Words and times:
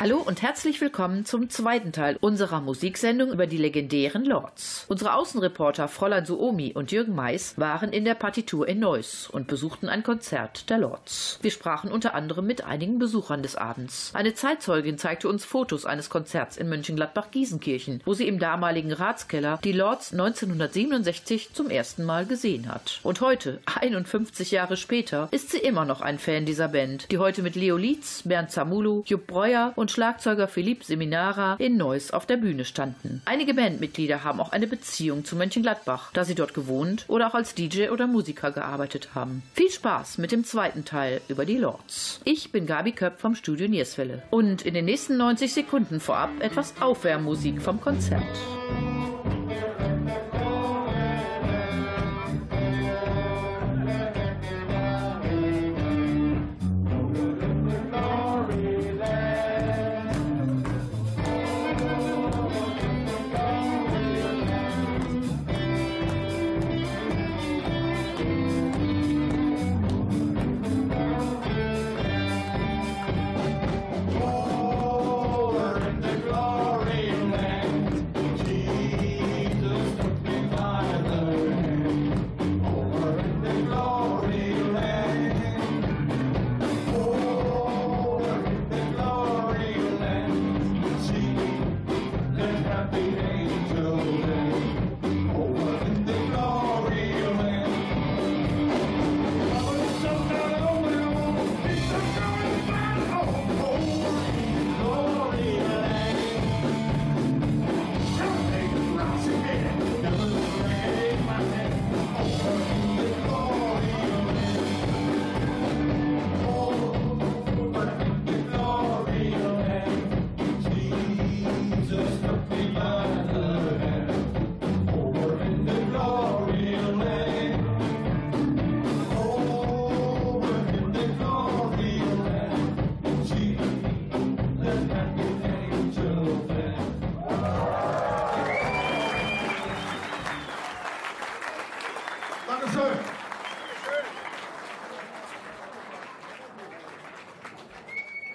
Hallo 0.00 0.16
und 0.16 0.40
herzlich 0.40 0.80
willkommen 0.80 1.26
zum 1.26 1.50
zweiten 1.50 1.92
Teil 1.92 2.16
unserer 2.22 2.62
Musiksendung 2.62 3.32
über 3.32 3.46
die 3.46 3.58
legendären 3.58 4.24
Lords. 4.24 4.86
Unsere 4.88 5.12
Außenreporter 5.12 5.88
Fräulein 5.88 6.24
Suomi 6.24 6.72
und 6.74 6.90
Jürgen 6.90 7.14
Mais 7.14 7.58
waren 7.58 7.92
in 7.92 8.06
der 8.06 8.14
Partitur 8.14 8.66
in 8.66 8.78
Neuss 8.78 9.28
und 9.30 9.46
besuchten 9.46 9.90
ein 9.90 10.02
Konzert 10.02 10.70
der 10.70 10.78
Lords. 10.78 11.38
Wir 11.42 11.50
sprachen 11.50 11.92
unter 11.92 12.14
anderem 12.14 12.46
mit 12.46 12.64
einigen 12.64 12.98
Besuchern 12.98 13.42
des 13.42 13.56
Abends. 13.56 14.10
Eine 14.14 14.32
Zeitzeugin 14.32 14.96
zeigte 14.96 15.28
uns 15.28 15.44
Fotos 15.44 15.84
eines 15.84 16.08
Konzerts 16.08 16.56
in 16.56 16.70
Mönchengladbach-Giesenkirchen, 16.70 18.00
wo 18.06 18.14
sie 18.14 18.26
im 18.26 18.38
damaligen 18.38 18.94
Ratskeller 18.94 19.60
die 19.62 19.72
Lords 19.72 20.12
1967 20.12 21.52
zum 21.52 21.68
ersten 21.68 22.06
Mal 22.06 22.24
gesehen 22.24 22.72
hat. 22.72 23.00
Und 23.02 23.20
heute, 23.20 23.60
51 23.66 24.50
Jahre 24.50 24.78
später, 24.78 25.28
ist 25.30 25.50
sie 25.50 25.58
immer 25.58 25.84
noch 25.84 26.00
ein 26.00 26.18
Fan 26.18 26.46
dieser 26.46 26.68
Band, 26.68 27.10
die 27.10 27.18
heute 27.18 27.42
mit 27.42 27.54
Leo 27.54 27.76
Lietz, 27.76 28.22
Bernd 28.24 28.50
Zamulu, 28.50 29.02
Jupp 29.04 29.26
Breuer 29.26 29.74
und 29.76 29.89
Schlagzeuger 29.90 30.48
Philipp 30.48 30.84
Seminara 30.84 31.56
in 31.58 31.76
Neuss 31.76 32.10
auf 32.10 32.26
der 32.26 32.36
Bühne 32.36 32.64
standen. 32.64 33.20
Einige 33.24 33.54
Bandmitglieder 33.54 34.24
haben 34.24 34.40
auch 34.40 34.52
eine 34.52 34.66
Beziehung 34.66 35.24
zu 35.24 35.36
Mönchengladbach, 35.36 36.10
da 36.12 36.24
sie 36.24 36.34
dort 36.34 36.54
gewohnt 36.54 37.04
oder 37.08 37.28
auch 37.28 37.34
als 37.34 37.54
DJ 37.54 37.88
oder 37.90 38.06
Musiker 38.06 38.52
gearbeitet 38.52 39.10
haben. 39.14 39.42
Viel 39.54 39.70
Spaß 39.70 40.18
mit 40.18 40.32
dem 40.32 40.44
zweiten 40.44 40.84
Teil 40.84 41.20
über 41.28 41.44
die 41.44 41.58
Lords. 41.58 42.20
Ich 42.24 42.52
bin 42.52 42.66
Gabi 42.66 42.92
Köpp 42.92 43.20
vom 43.20 43.34
Studio 43.34 43.68
Nierswelle 43.68 44.22
und 44.30 44.62
in 44.62 44.74
den 44.74 44.84
nächsten 44.84 45.16
90 45.16 45.52
Sekunden 45.52 46.00
vorab 46.00 46.30
etwas 46.40 46.80
Aufwärmmusik 46.80 47.60
vom 47.60 47.80
Konzert. 47.80 48.22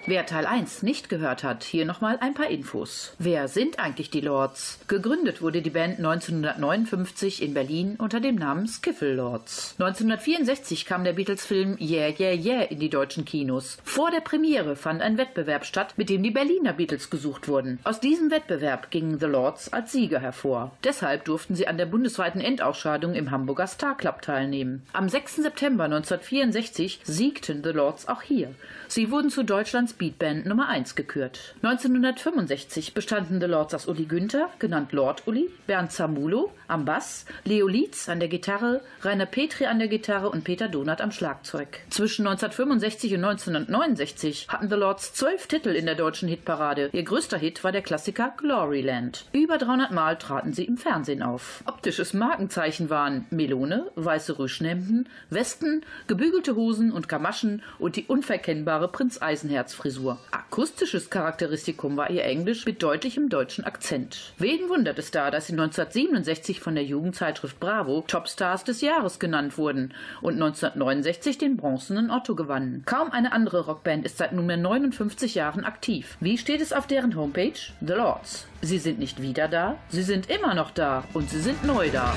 Wer 0.08 0.24
Teil 0.24 0.46
1 0.46 0.84
nicht 0.84 1.08
gehört 1.08 1.42
hat, 1.42 1.64
hier 1.64 1.84
nochmal 1.84 2.18
ein 2.20 2.32
paar 2.32 2.46
Infos. 2.48 3.12
Wer 3.18 3.48
sind 3.48 3.80
eigentlich 3.80 4.08
die 4.08 4.20
Lords? 4.20 4.78
Gegründet 4.86 5.42
wurde 5.42 5.62
die 5.62 5.70
Band 5.70 5.98
1959 5.98 7.42
in 7.42 7.54
Berlin 7.54 7.96
unter 7.98 8.20
dem 8.20 8.36
Namen 8.36 8.68
Skiffle 8.68 9.14
Lords. 9.14 9.74
1964 9.80 10.86
kam 10.86 11.02
der 11.02 11.14
Beatles-Film 11.14 11.76
Yeah 11.80 12.14
Yeah 12.20 12.34
Yeah 12.34 12.62
in 12.70 12.78
die 12.78 12.88
deutschen 12.88 13.24
Kinos. 13.24 13.78
Vor 13.82 14.12
der 14.12 14.20
Premiere 14.20 14.76
fand 14.76 15.02
ein 15.02 15.18
Wettbewerb 15.18 15.64
statt, 15.66 15.94
mit 15.96 16.08
dem 16.08 16.22
die 16.22 16.30
Berliner 16.30 16.74
Beatles 16.74 17.10
gesucht 17.10 17.48
wurden. 17.48 17.80
Aus 17.82 17.98
diesem 17.98 18.30
Wettbewerb 18.30 18.92
gingen 18.92 19.18
The 19.18 19.26
Lords 19.26 19.72
als 19.72 19.90
Sieger 19.90 20.20
hervor. 20.20 20.70
Deshalb 20.84 21.24
durften 21.24 21.56
sie 21.56 21.66
an 21.66 21.78
der 21.78 21.86
bundesweiten 21.86 22.40
Endausscheidung 22.40 23.14
im 23.14 23.32
Hamburger 23.32 23.66
Star 23.66 23.96
Club 23.96 24.22
teilnehmen. 24.22 24.86
Am 24.92 25.08
6. 25.08 25.34
September 25.34 25.82
1964 25.86 27.00
siegten 27.02 27.64
The 27.64 27.70
Lords 27.70 28.06
auch 28.06 28.22
hier. 28.22 28.54
Sie 28.88 29.10
wurden 29.10 29.30
zu 29.30 29.42
Deutschlands 29.42 29.94
Beatband 29.94 30.46
Nummer 30.46 30.68
1 30.68 30.94
gekürt. 30.94 31.56
1965 31.62 32.94
bestanden 32.94 33.40
The 33.40 33.46
Lords 33.46 33.74
aus 33.74 33.86
Uli 33.88 34.04
Günther, 34.04 34.48
genannt 34.60 34.92
Lord 34.92 35.26
Uli, 35.26 35.50
Bernd 35.66 35.90
Zamulo 35.90 36.52
am 36.68 36.84
Bass, 36.84 37.26
Leo 37.44 37.66
Lietz 37.66 38.08
an 38.08 38.20
der 38.20 38.28
Gitarre, 38.28 38.82
Rainer 39.02 39.26
Petri 39.26 39.66
an 39.66 39.80
der 39.80 39.88
Gitarre 39.88 40.30
und 40.30 40.44
Peter 40.44 40.68
Donath 40.68 41.00
am 41.00 41.10
Schlagzeug. 41.10 41.80
Zwischen 41.90 42.26
1965 42.26 43.14
und 43.14 43.24
1969 43.24 44.46
hatten 44.48 44.68
The 44.68 44.76
Lords 44.76 45.12
zwölf 45.14 45.48
Titel 45.48 45.70
in 45.70 45.86
der 45.86 45.96
deutschen 45.96 46.28
Hitparade. 46.28 46.90
Ihr 46.92 47.02
größter 47.02 47.38
Hit 47.38 47.64
war 47.64 47.72
der 47.72 47.82
Klassiker 47.82 48.34
Gloryland. 48.36 49.26
Über 49.32 49.58
300 49.58 49.90
Mal 49.90 50.16
traten 50.16 50.52
sie 50.52 50.64
im 50.64 50.76
Fernsehen 50.76 51.22
auf. 51.22 51.62
Optisches 51.66 52.14
Markenzeichen 52.14 52.88
waren 52.88 53.26
Melone, 53.30 53.90
weiße 53.96 54.38
Rüschenhemden, 54.38 55.08
Westen, 55.30 55.82
gebügelte 56.06 56.54
Hosen 56.54 56.92
und 56.92 57.08
Gamaschen 57.08 57.62
und 57.78 57.96
die 57.96 58.06
unverkennbare 58.06 58.75
Prinz 58.86 59.20
Eisenherz 59.20 59.72
Frisur. 59.72 60.18
Akustisches 60.30 61.08
Charakteristikum 61.08 61.96
war 61.96 62.10
ihr 62.10 62.24
Englisch 62.24 62.66
mit 62.66 62.82
deutlichem 62.82 63.30
deutschen 63.30 63.64
Akzent. 63.64 64.34
Wen 64.38 64.68
wundert 64.68 64.98
es 64.98 65.10
da, 65.10 65.30
dass 65.30 65.46
sie 65.46 65.54
1967 65.54 66.60
von 66.60 66.74
der 66.74 66.84
Jugendzeitschrift 66.84 67.58
Bravo 67.58 68.04
Topstars 68.06 68.64
des 68.64 68.82
Jahres 68.82 69.18
genannt 69.18 69.56
wurden 69.56 69.94
und 70.20 70.34
1969 70.34 71.38
den 71.38 71.56
bronzenen 71.56 72.10
Otto 72.10 72.34
gewannen. 72.34 72.82
Kaum 72.84 73.10
eine 73.10 73.32
andere 73.32 73.60
Rockband 73.60 74.04
ist 74.04 74.18
seit 74.18 74.32
nunmehr 74.32 74.58
59 74.58 75.34
Jahren 75.34 75.64
aktiv. 75.64 76.18
Wie 76.20 76.36
steht 76.36 76.60
es 76.60 76.74
auf 76.74 76.86
deren 76.86 77.16
Homepage? 77.16 77.58
The 77.80 77.94
Lords. 77.94 78.46
Sie 78.60 78.78
sind 78.78 78.98
nicht 78.98 79.22
wieder 79.22 79.48
da, 79.48 79.78
sie 79.88 80.02
sind 80.02 80.28
immer 80.28 80.54
noch 80.54 80.70
da 80.70 81.04
und 81.14 81.30
sie 81.30 81.40
sind 81.40 81.64
neu 81.64 81.88
da. 81.90 82.14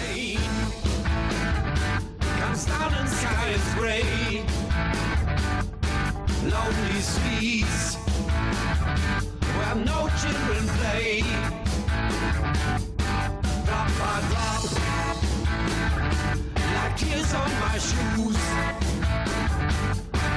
Comes 2.40 2.66
Lonely 6.41 7.01
streets 7.01 7.95
where 9.57 9.75
no 9.75 10.07
children 10.21 10.68
play. 10.77 11.21
Drop 13.65 13.89
by 14.00 14.21
drop, 14.30 14.63
like 16.56 16.95
tears 16.97 17.33
on 17.33 17.51
my 17.59 17.77
shoes. 17.77 18.39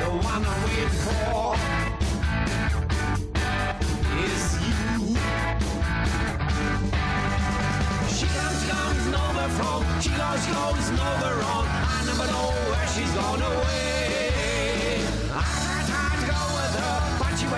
The 0.00 0.08
one 0.10 0.44
I 0.44 0.56
wait 0.66 0.92
for 1.04 1.54
is 4.26 4.44
you. 4.66 5.16
She 8.16 8.26
comes, 8.26 8.62
comes 8.68 9.06
nowhere 9.06 9.50
from. 9.50 9.80
She 10.00 10.10
goes, 10.10 10.46
goes 10.46 10.90
nowhere 10.90 11.36
wrong. 11.36 11.66
I 11.70 12.02
never 12.06 12.26
know 12.26 12.48
where 12.70 12.88
she's 12.88 13.12
gone 13.14 13.40
away. 13.40 13.91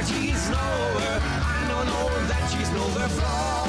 She's 0.07 0.51
nowhere. 0.51 1.21
I 1.23 1.67
don't 1.69 1.87
know 1.87 2.09
that 2.29 2.51
she's 2.51 2.71
nowhere 2.71 3.09
from. 3.09 3.64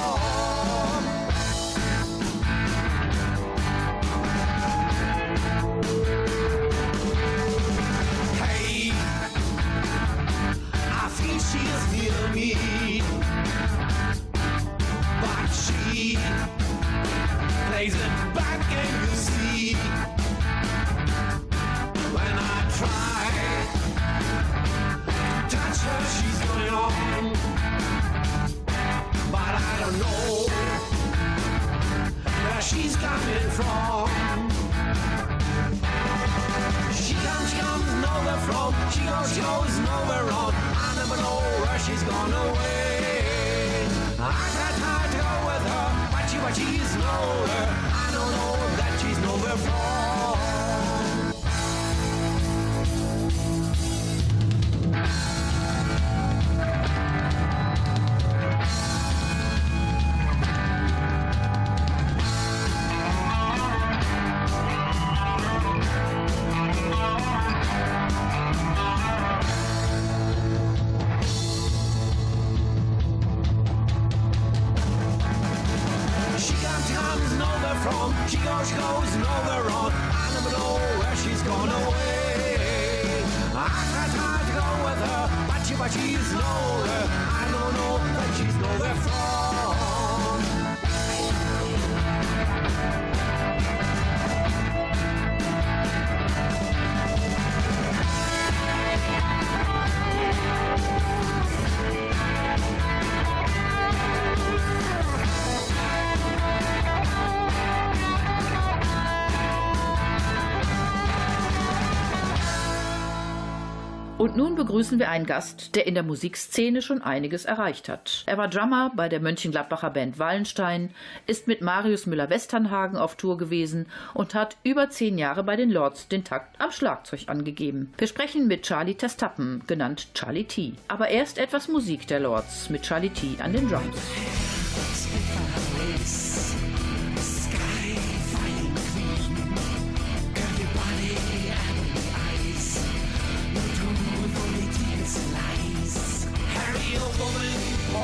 Und 114.25 114.37
nun 114.37 114.55
begrüßen 114.55 114.97
wir 114.97 115.11
einen 115.11 115.27
Gast, 115.27 115.75
der 115.75 115.85
in 115.85 115.93
der 115.93 116.01
Musikszene 116.01 116.81
schon 116.81 117.03
einiges 117.03 117.45
erreicht 117.45 117.87
hat. 117.87 118.23
Er 118.25 118.39
war 118.39 118.47
Drummer 118.47 118.91
bei 118.95 119.07
der 119.07 119.19
Mönchengladbacher 119.19 119.91
Band 119.91 120.17
Wallenstein, 120.17 120.89
ist 121.27 121.45
mit 121.47 121.61
Marius 121.61 122.07
Müller-Westernhagen 122.07 122.97
auf 122.97 123.17
Tour 123.17 123.37
gewesen 123.37 123.85
und 124.15 124.33
hat 124.33 124.57
über 124.63 124.89
zehn 124.89 125.19
Jahre 125.19 125.43
bei 125.43 125.55
den 125.55 125.69
Lords 125.69 126.07
den 126.07 126.23
Takt 126.23 126.59
am 126.59 126.71
Schlagzeug 126.71 127.25
angegeben. 127.27 127.93
Wir 127.99 128.07
sprechen 128.07 128.47
mit 128.47 128.63
Charlie 128.63 128.95
Testappen, 128.95 129.61
genannt 129.67 130.07
Charlie 130.15 130.45
T. 130.45 130.73
Aber 130.87 131.09
erst 131.09 131.37
etwas 131.37 131.67
Musik 131.67 132.07
der 132.07 132.21
Lords 132.21 132.71
mit 132.71 132.81
Charlie 132.81 133.11
T 133.11 133.35
an 133.39 133.53
den 133.53 133.69
Drums. 133.69 133.95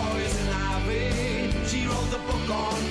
Poison 0.02 0.50
ivy. 0.50 1.52
She 1.68 1.86
wrote 1.88 2.10
the 2.12 2.22
book 2.28 2.50
on 2.50 2.91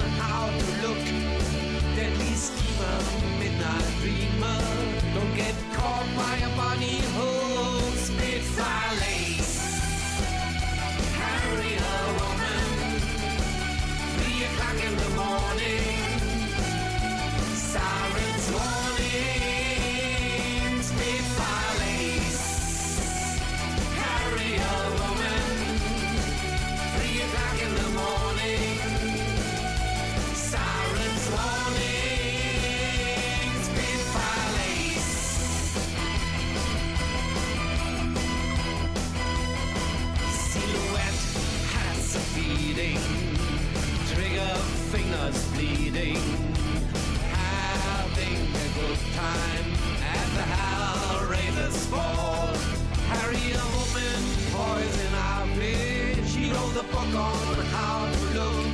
on 57.21 57.57
how 57.77 57.99
to 58.15 58.21
look. 58.39 58.67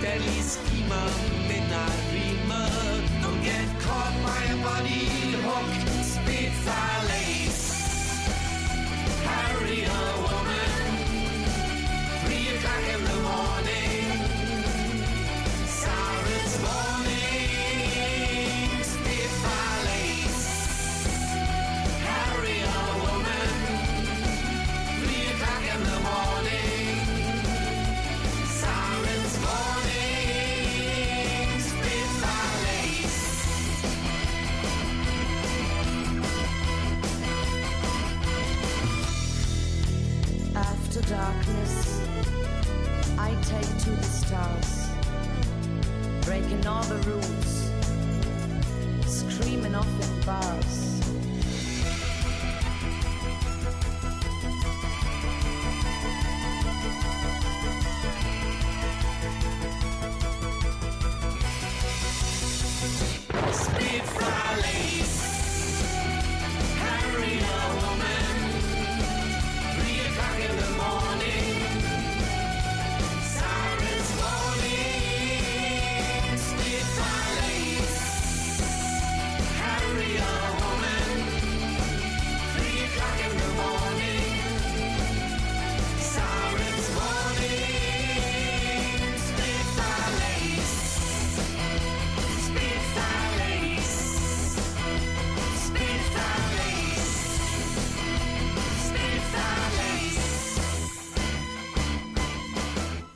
Deadly 0.00 0.40
schemer, 0.52 1.08
midnight 1.48 2.00
dreamer. 2.10 2.68
Don't 3.22 3.42
get 3.42 3.66
caught 3.80 4.14
by 4.26 4.40
a 4.52 4.56
body 4.62 5.04
hook. 5.46 5.68
Spitfire 6.04 7.08
lace. 7.08 7.23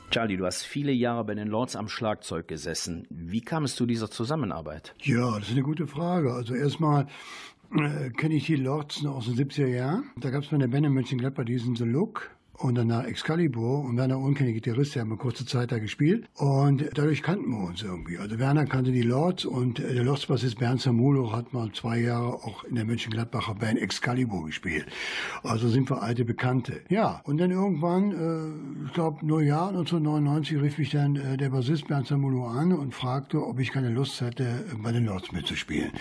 Charlie, 0.09 0.37
du 0.37 0.45
hast 0.45 0.63
viele 0.63 0.91
Jahre 0.91 1.23
bei 1.23 1.35
den 1.35 1.47
Lords 1.47 1.75
am 1.75 1.87
Schlagzeug 1.87 2.47
gesessen. 2.47 3.05
Wie 3.11 3.41
kam 3.41 3.63
es 3.63 3.75
zu 3.75 3.85
dieser 3.85 4.09
Zusammenarbeit? 4.09 4.95
Ja, 5.01 5.37
das 5.37 5.49
ist 5.49 5.51
eine 5.51 5.61
gute 5.61 5.85
Frage. 5.85 6.33
Also 6.33 6.55
erstmal 6.55 7.05
äh, 7.75 8.09
kenne 8.09 8.35
ich 8.35 8.47
die 8.47 8.55
Lords 8.55 9.03
noch 9.03 9.17
aus 9.17 9.25
den 9.25 9.35
70er 9.35 9.67
Jahren. 9.67 10.05
Da 10.17 10.31
gab 10.31 10.43
es 10.43 10.51
mal 10.51 10.55
eine 10.55 10.67
Band 10.67 10.87
in 10.87 10.93
Mönchengladbach, 10.93 11.45
die 11.45 11.53
hießen 11.53 11.75
The 11.75 11.83
Look. 11.83 12.31
Und 12.59 12.75
danach 12.75 13.05
Excalibur. 13.05 13.79
Und 13.79 13.97
Werner 13.97 14.19
Unkenny, 14.19 14.53
Gitarrist, 14.53 14.95
der 14.95 15.01
haben 15.01 15.09
wir 15.09 15.17
kurze 15.17 15.45
Zeit 15.45 15.71
da 15.71 15.79
gespielt. 15.79 16.27
Und 16.35 16.85
dadurch 16.93 17.23
kannten 17.23 17.49
wir 17.49 17.67
uns 17.67 17.81
irgendwie. 17.81 18.17
Also 18.17 18.37
Werner 18.37 18.65
kannte 18.65 18.91
die 18.91 19.01
Lords 19.01 19.45
und 19.45 19.79
der 19.79 20.03
Lords-Bassist 20.03 20.59
Bernd 20.59 20.81
Samulo 20.81 21.31
hat 21.31 21.53
mal 21.53 21.71
zwei 21.71 21.99
Jahre 21.99 22.33
auch 22.33 22.63
in 22.65 22.75
der 22.75 22.85
Mönchengladbacher 22.85 23.55
Band 23.55 23.79
Excalibur 23.79 24.45
gespielt. 24.45 24.85
Also 25.43 25.69
sind 25.69 25.89
wir 25.89 26.01
alte 26.01 26.25
Bekannte. 26.25 26.81
Ja, 26.89 27.21
und 27.23 27.37
dann 27.37 27.51
irgendwann, 27.51 28.11
äh, 28.11 28.85
ich 28.87 28.93
glaube, 28.93 29.25
nur 29.25 29.41
Jahr 29.41 29.69
1999 29.69 30.61
rief 30.61 30.77
mich 30.77 30.89
dann 30.91 31.15
äh, 31.15 31.37
der 31.37 31.49
Bassist 31.49 31.87
Bernd 31.87 32.07
Samulo 32.07 32.45
an 32.45 32.73
und 32.73 32.93
fragte, 32.93 33.45
ob 33.45 33.59
ich 33.59 33.71
keine 33.71 33.89
Lust 33.89 34.19
hätte, 34.19 34.65
bei 34.83 34.91
den 34.91 35.05
Lords 35.05 35.31
mitzuspielen. 35.31 35.91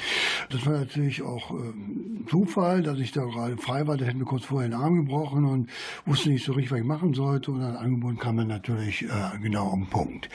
Das 0.50 0.66
war 0.66 0.72
natürlich 0.72 1.22
auch 1.22 1.52
äh, 1.52 2.26
Zufall, 2.28 2.82
dass 2.82 2.98
ich 2.98 3.12
da 3.12 3.24
gerade 3.24 3.56
frei 3.56 3.86
war. 3.86 3.96
Der 3.96 4.08
hätte 4.08 4.18
mir 4.18 4.24
kurz 4.24 4.44
vorher 4.44 4.68
den 4.68 4.78
Arm 4.78 4.96
gebrochen 4.96 5.44
und 5.44 5.70
wusste 6.04 6.30
nicht 6.30 6.48
so 6.49 6.55
richtig, 6.55 6.73
was 6.73 6.78
ich 6.78 6.85
machen 6.85 7.12
sollte. 7.12 7.50
Und 7.50 7.61
das 7.61 7.76
Angebot 7.76 8.19
kam 8.19 8.38
dann 8.38 8.49
natürlich 8.49 9.05
äh, 9.05 9.38
genau 9.43 9.71
am 9.71 9.87
Punkt. 9.87 10.31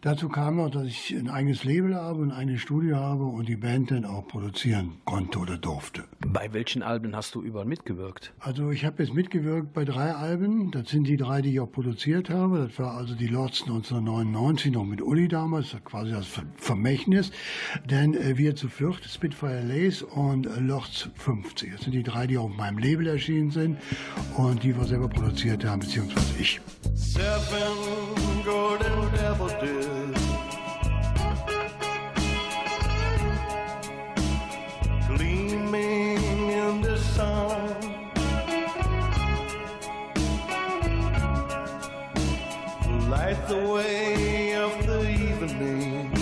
Dazu 0.00 0.28
kam 0.28 0.56
noch, 0.56 0.70
dass 0.70 0.86
ich 0.86 1.14
ein 1.16 1.30
eigenes 1.30 1.62
Label 1.62 1.94
habe, 1.94 2.24
ein 2.24 2.32
eigenes 2.32 2.60
Studio 2.60 2.96
habe 2.96 3.24
und 3.24 3.48
die 3.48 3.54
Band 3.54 3.92
dann 3.92 4.04
auch 4.04 4.26
produzieren 4.26 4.94
konnte 5.04 5.38
oder 5.38 5.56
durfte. 5.56 6.02
Bei 6.26 6.52
welchen 6.52 6.82
Alben 6.82 7.14
hast 7.14 7.36
du 7.36 7.42
überall 7.42 7.66
mitgewirkt? 7.66 8.32
Also 8.40 8.70
ich 8.70 8.84
habe 8.84 9.04
jetzt 9.04 9.14
mitgewirkt 9.14 9.72
bei 9.72 9.84
drei 9.84 10.12
Alben. 10.12 10.72
Das 10.72 10.88
sind 10.88 11.06
die 11.06 11.16
drei, 11.16 11.42
die 11.42 11.52
ich 11.52 11.60
auch 11.60 11.70
produziert 11.70 12.28
habe. 12.28 12.66
Das 12.68 12.78
war 12.80 12.96
also 12.96 13.14
die 13.14 13.28
Lords 13.28 13.62
1999 13.62 14.72
noch 14.72 14.84
mit 14.84 15.00
Uli 15.00 15.28
damals, 15.28 15.70
das 15.70 15.84
quasi 15.84 16.10
das 16.10 16.26
Vermächtnis. 16.56 17.30
Denn 17.88 18.14
äh, 18.14 18.36
wir 18.36 18.56
zu 18.56 18.68
viert, 18.68 19.04
Spitfire 19.04 19.62
Lace 19.62 20.02
und 20.02 20.46
äh, 20.46 20.58
Lords 20.58 21.08
50. 21.14 21.72
Das 21.72 21.82
sind 21.82 21.92
die 21.92 22.02
drei, 22.02 22.26
die 22.26 22.36
auf 22.36 22.50
meinem 22.56 22.78
Label 22.78 23.06
erschienen 23.06 23.52
sind 23.52 23.78
und 24.36 24.64
die 24.64 24.76
wir 24.76 24.84
selber 24.84 25.08
produziert 25.08 25.51
haben, 25.64 25.80
beziehungsweise 25.80 26.38
ich. 26.38 26.60
Seven 26.94 28.42
golden 28.44 29.12
daffodils 29.14 30.18
Gleaming 35.08 36.50
in 36.50 36.82
the 36.82 36.96
sun. 36.96 37.76
Light 43.10 43.36
the 43.48 43.58
way 43.74 44.54
of 44.56 44.86
the 44.86 45.00
evening 45.10 46.21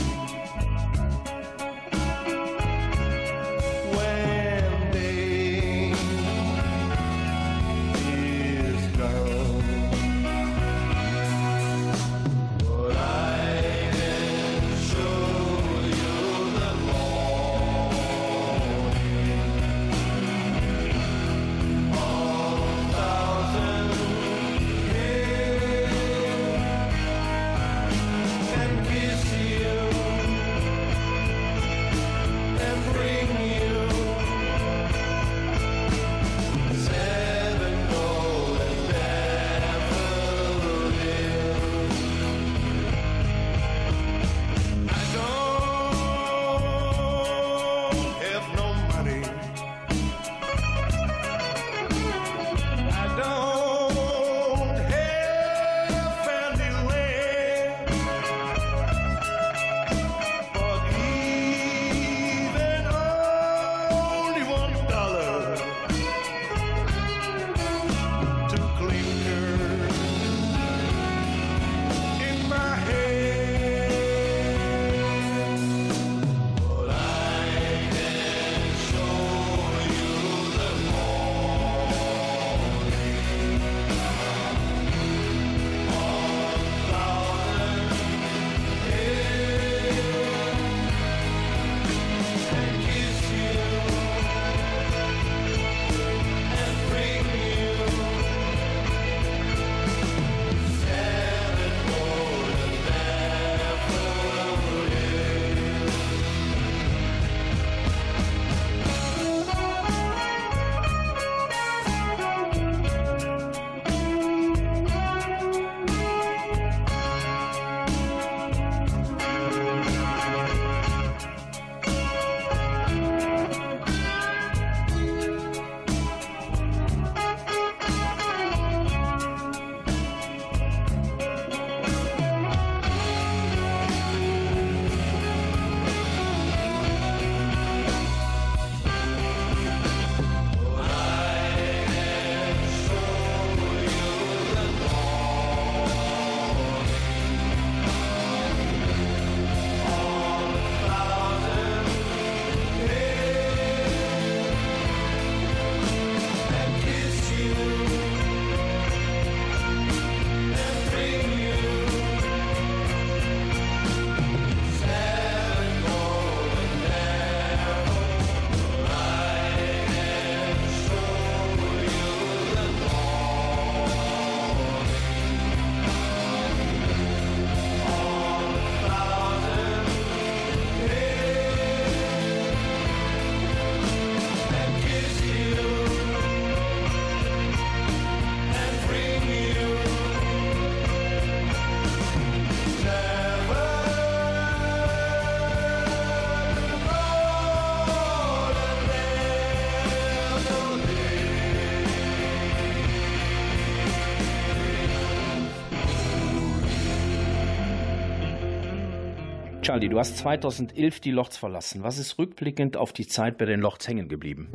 Charlie, 209.70 209.88
du 209.88 210.00
hast 210.00 210.18
2011 210.18 210.98
die 210.98 211.12
Lords 211.12 211.36
verlassen. 211.36 211.84
Was 211.84 211.96
ist 211.98 212.18
rückblickend 212.18 212.76
auf 212.76 212.92
die 212.92 213.06
Zeit 213.06 213.38
bei 213.38 213.44
den 213.44 213.60
Lords 213.60 213.86
hängen 213.86 214.08
geblieben? 214.08 214.48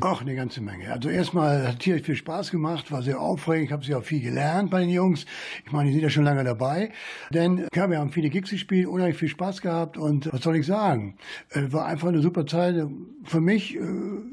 Ach, 0.00 0.20
eine 0.20 0.34
ganze 0.34 0.60
Menge. 0.60 0.92
Also 0.92 1.08
erstmal 1.08 1.68
hat 1.68 1.80
tierisch 1.80 2.02
viel 2.02 2.14
Spaß 2.14 2.50
gemacht, 2.50 2.90
war 2.92 3.02
sehr 3.02 3.20
aufregend. 3.20 3.66
Ich 3.66 3.72
habe 3.72 3.84
sehr 3.84 4.00
viel 4.02 4.20
gelernt 4.20 4.70
bei 4.70 4.80
den 4.80 4.90
Jungs. 4.90 5.26
Ich 5.64 5.72
meine, 5.72 5.88
die 5.88 5.94
sind 5.94 6.02
ja 6.02 6.10
schon 6.10 6.24
lange 6.24 6.44
dabei. 6.44 6.90
Denn 7.30 7.66
ja, 7.74 7.90
wir 7.90 7.98
haben 7.98 8.10
viele 8.10 8.30
Gigs 8.30 8.50
gespielt, 8.50 8.86
unheimlich 8.86 9.16
viel 9.16 9.28
Spaß 9.28 9.60
gehabt 9.60 9.96
und 9.96 10.32
was 10.32 10.42
soll 10.42 10.56
ich 10.56 10.66
sagen? 10.66 11.16
Äh, 11.50 11.72
war 11.72 11.86
einfach 11.86 12.08
eine 12.08 12.20
super 12.20 12.46
Zeit. 12.46 12.76
Für 13.24 13.40
mich, 13.40 13.76
äh, 13.76 13.80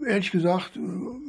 ehrlich 0.08 0.32
gesagt, 0.32 0.78
äh, 0.78 0.80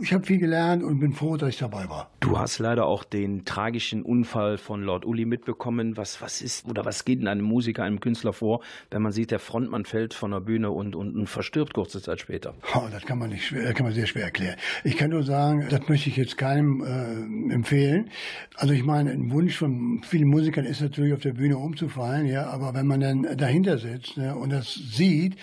ich 0.03 0.13
habe 0.13 0.25
viel 0.25 0.39
gelernt 0.39 0.83
und 0.83 1.01
bin 1.01 1.13
froh, 1.13 1.37
dass 1.37 1.51
ich 1.51 1.59
dabei 1.59 1.89
war. 1.89 2.11
Du 2.21 2.39
hast 2.39 2.59
leider 2.59 2.87
auch 2.87 3.05
den 3.05 3.45
tragischen 3.45 4.03
Unfall 4.03 4.59
von 4.59 4.83
Lord 4.83 5.05
Uli 5.05 5.25
mitbekommen. 5.25 5.97
Was, 5.97 6.21
was 6.21 6.43
ist 6.43 6.67
oder 6.67 6.85
was 6.85 7.05
geht 7.05 7.21
in 7.21 7.29
einem 7.29 7.45
Musiker, 7.45 7.83
einem 7.83 8.01
Künstler 8.01 8.33
vor, 8.33 8.63
wenn 8.91 9.03
man 9.03 9.13
sieht, 9.13 9.31
der 9.31 9.39
Frontmann 9.39 9.85
fällt 9.85 10.15
von 10.15 10.31
der 10.31 10.41
Bühne 10.41 10.71
und, 10.71 10.95
und, 10.95 11.17
und 11.17 11.27
verstirbt 11.27 11.75
kurze 11.75 12.01
Zeit 12.01 12.21
später? 12.21 12.55
Oh, 12.75 12.83
das 12.91 13.05
kann 13.05 13.19
man 13.19 13.31
nicht 13.31 13.53
kann 13.79 13.85
man 13.85 13.95
sehr 13.95 14.07
schwer 14.07 14.28
erklären. 14.29 14.57
Ich 14.85 14.97
kann 14.97 15.11
nur 15.11 15.25
sagen, 15.25 15.67
das 15.71 15.89
möchte 15.89 16.11
ich 16.11 16.17
jetzt 16.17 16.37
keinem 16.37 16.83
äh, 16.83 17.53
empfehlen. 17.53 18.11
Also 18.57 18.75
ich 18.75 18.85
meine, 18.85 19.11
ein 19.11 19.31
Wunsch 19.31 19.57
von 19.57 20.03
vielen 20.03 20.29
Musikern 20.29 20.65
ist 20.65 20.81
natürlich 20.81 21.15
auf 21.15 21.21
der 21.21 21.33
Bühne 21.33 21.57
umzufallen, 21.57 22.27
ja, 22.27 22.47
aber 22.49 22.75
wenn 22.75 22.87
man 22.87 23.01
dann 23.01 23.37
dahinter 23.37 23.79
sitzt 23.79 24.17
ne, 24.17 24.35
und 24.35 24.51
das 24.51 24.75
sieht, 24.75 25.37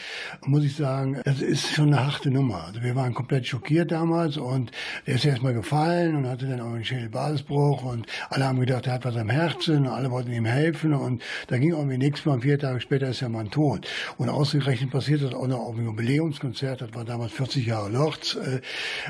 muss 0.46 0.64
ich 0.64 0.76
sagen, 0.76 1.22
das 1.24 1.42
ist 1.42 1.74
schon 1.74 1.94
eine 1.94 2.06
harte 2.06 2.30
Nummer. 2.30 2.66
Also 2.66 2.84
wir 2.84 2.96
waren 2.96 3.14
komplett 3.14 3.48
schockiert 3.48 3.92
damals 3.92 4.38
und 4.38 4.72
er 5.06 5.16
ist 5.16 5.26
erstmal 5.26 5.54
gefallen 5.54 6.16
und 6.16 6.28
hatte 6.28 6.46
dann 6.46 6.62
auch 6.62 6.74
einen 6.74 6.84
Schädelbasisbruch 6.84 7.84
und 7.84 8.06
alle 8.30 8.46
haben 8.46 8.60
gedacht, 8.60 8.88
er 8.88 8.94
hat 8.94 9.06
was 9.06 9.16
am 9.16 9.30
Herzen 9.30 9.86
und 9.86 9.88
alle 9.88 10.12
wollten 10.12 10.32
ihm 10.32 10.46
helfen 10.46 10.94
und 10.94 11.24
da 11.48 11.58
ging 11.58 11.72
irgendwie 11.72 11.98
nichts 11.98 12.26
mehr 12.26 12.40
vier 12.40 12.60
Tage 12.60 12.82
später 12.82 13.08
ist 13.08 13.22
der 13.22 13.30
Mann 13.30 13.50
tot. 13.50 13.88
Und 14.18 14.30
ausgerechnet 14.30 14.92
passiert 14.92 15.24
das 15.24 15.34
auch 15.34 15.48
noch 15.48 15.60
auf 15.60 15.76
dem 15.76 15.86
Jubiläumskonzert, 15.86 16.82
das 16.82 16.94
war 16.94 17.06
damals 17.06 17.32
40 17.32 17.66
Jahre 17.66 17.90
Lords. 17.90 18.36
Äh, 18.36 18.62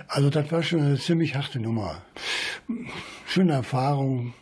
also 0.08 0.30
das 0.30 0.52
war 0.52 0.64
schon 0.64 0.82
eine 0.82 0.98
ziemlich 0.98 1.36
harte 1.36 1.60
Nummer. 1.60 2.02
Schöne 3.28 3.54
Erfahrung, 3.54 4.34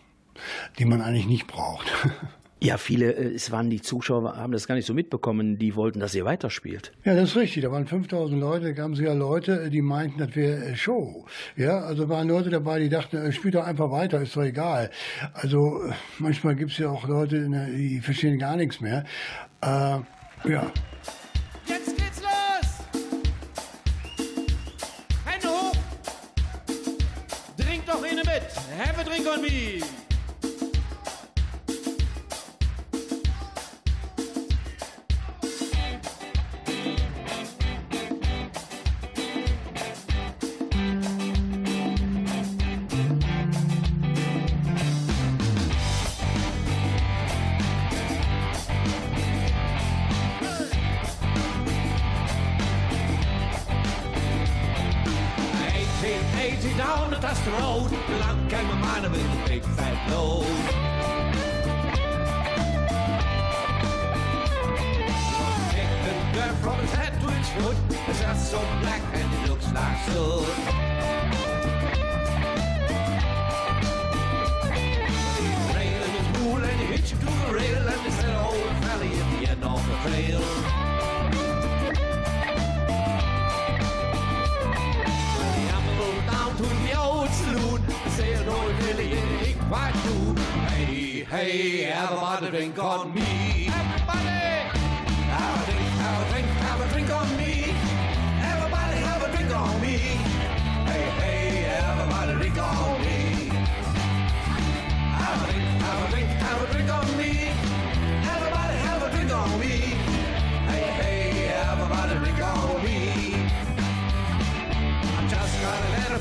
die 0.80 0.86
man 0.86 1.02
eigentlich 1.02 1.28
nicht 1.28 1.48
braucht. 1.48 1.92
Ja, 2.64 2.78
viele, 2.78 3.12
äh, 3.12 3.34
es 3.34 3.52
waren 3.52 3.70
die 3.70 3.82
Zuschauer, 3.82 4.38
haben 4.38 4.54
das 4.54 4.68
gar 4.68 4.76
nicht 4.76 4.86
so 4.86 4.94
mitbekommen, 4.94 5.58
die 5.58 5.76
wollten, 5.76 6.00
dass 6.00 6.16
ihr 6.16 6.24
weiterspielt. 6.24 6.94
Ja, 7.04 7.14
das 7.14 7.32
ist 7.32 7.36
richtig. 7.36 7.62
Da 7.62 7.72
waren 7.72 7.86
5000 7.86 8.40
Leute, 8.40 8.68
da 8.68 8.72
gaben 8.72 8.96
sogar 8.96 9.16
Leute, 9.16 9.70
die 9.70 9.82
meinten, 9.82 10.18
das 10.18 10.34
wäre 10.34 10.68
äh, 10.68 10.76
Show. 10.78 11.26
Ja, 11.58 11.80
also 11.80 12.08
waren 12.08 12.30
Leute 12.30 12.50
dabei, 12.50 12.80
die 12.80 12.88
dachten, 12.88 13.18
äh, 13.18 13.34
spielt 13.34 13.56
doch 13.56 13.66
einfach 13.66 13.92
weiter, 13.92 14.22
ist 14.22 14.38
doch 14.38 14.44
egal. 14.44 14.92
Also 15.34 15.82
manchmal 16.20 16.56
gibt 16.56 16.72
es 16.72 16.78
ja 16.78 16.88
auch 16.88 17.06
Leute, 17.06 17.50
ne, 17.50 17.70
die 17.76 18.00
verstehen 18.00 18.40
gar 18.40 18.56
nichts 18.56 18.80
mehr. 18.80 19.04
Äh, 19.60 20.00
ja. 20.50 20.72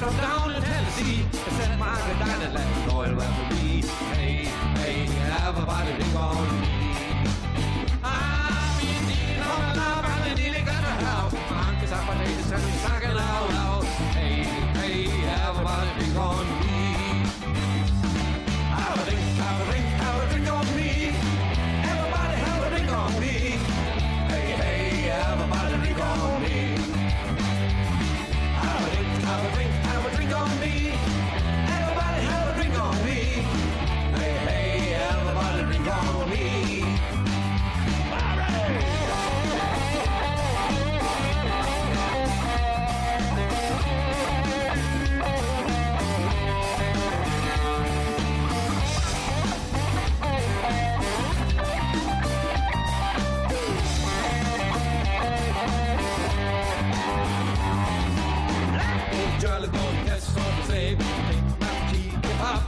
From 0.02 0.16
down 0.16 0.50
in 0.52 0.62
Tennessee. 0.62 1.22
It 1.32 1.52
said 1.52 1.78
Margaret 1.78 2.18
died 2.18 2.42
and 2.42 2.54
left 2.54 2.90
a 2.90 2.92
loyal 2.92 3.14
referee. 3.14 3.82
Hey, 4.14 4.46
hey, 4.82 5.06
everybody 5.46 5.92
drink 5.92 6.16
on 6.16 6.51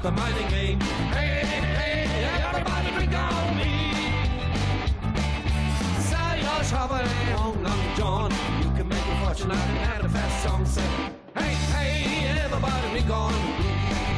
the 0.05 0.11
mining 0.11 0.49
game. 0.49 0.79
Hey, 1.17 1.47
hey, 1.47 2.05
everybody 2.47 2.91
drink 2.93 3.15
on 3.15 3.57
me. 3.57 3.91
Sell 5.99 6.37
your 6.37 6.63
shovel, 6.63 7.01
long, 7.35 7.63
long 7.63 7.97
John. 7.97 8.31
You 8.63 8.71
can 8.77 8.87
make 8.87 8.99
a 8.99 9.25
fortune 9.25 9.51
out 9.51 10.03
of 10.03 10.03
that 10.03 10.11
fast 10.11 10.45
song. 10.45 10.67
Say, 10.67 10.83
hey, 11.35 11.55
hey, 11.73 12.39
everybody 12.45 12.91
drink 12.91 13.09
on 13.09 13.33
me. 13.33 14.14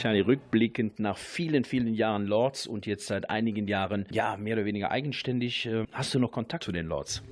Charlie, 0.00 0.20
rückblickend 0.20 0.98
nach 0.98 1.18
vielen, 1.18 1.64
vielen 1.64 1.92
Jahren 1.92 2.24
Lords 2.24 2.66
und 2.66 2.86
jetzt 2.86 3.06
seit 3.06 3.28
einigen 3.28 3.68
Jahren, 3.68 4.06
ja, 4.10 4.38
mehr 4.38 4.56
oder 4.56 4.64
weniger 4.64 4.90
eigenständig, 4.90 5.66
äh, 5.66 5.84
hast 5.92 6.14
du 6.14 6.18
noch 6.18 6.32
Kontakt 6.32 6.64
zu 6.64 6.72
den 6.72 6.86
Lords? 6.86 7.22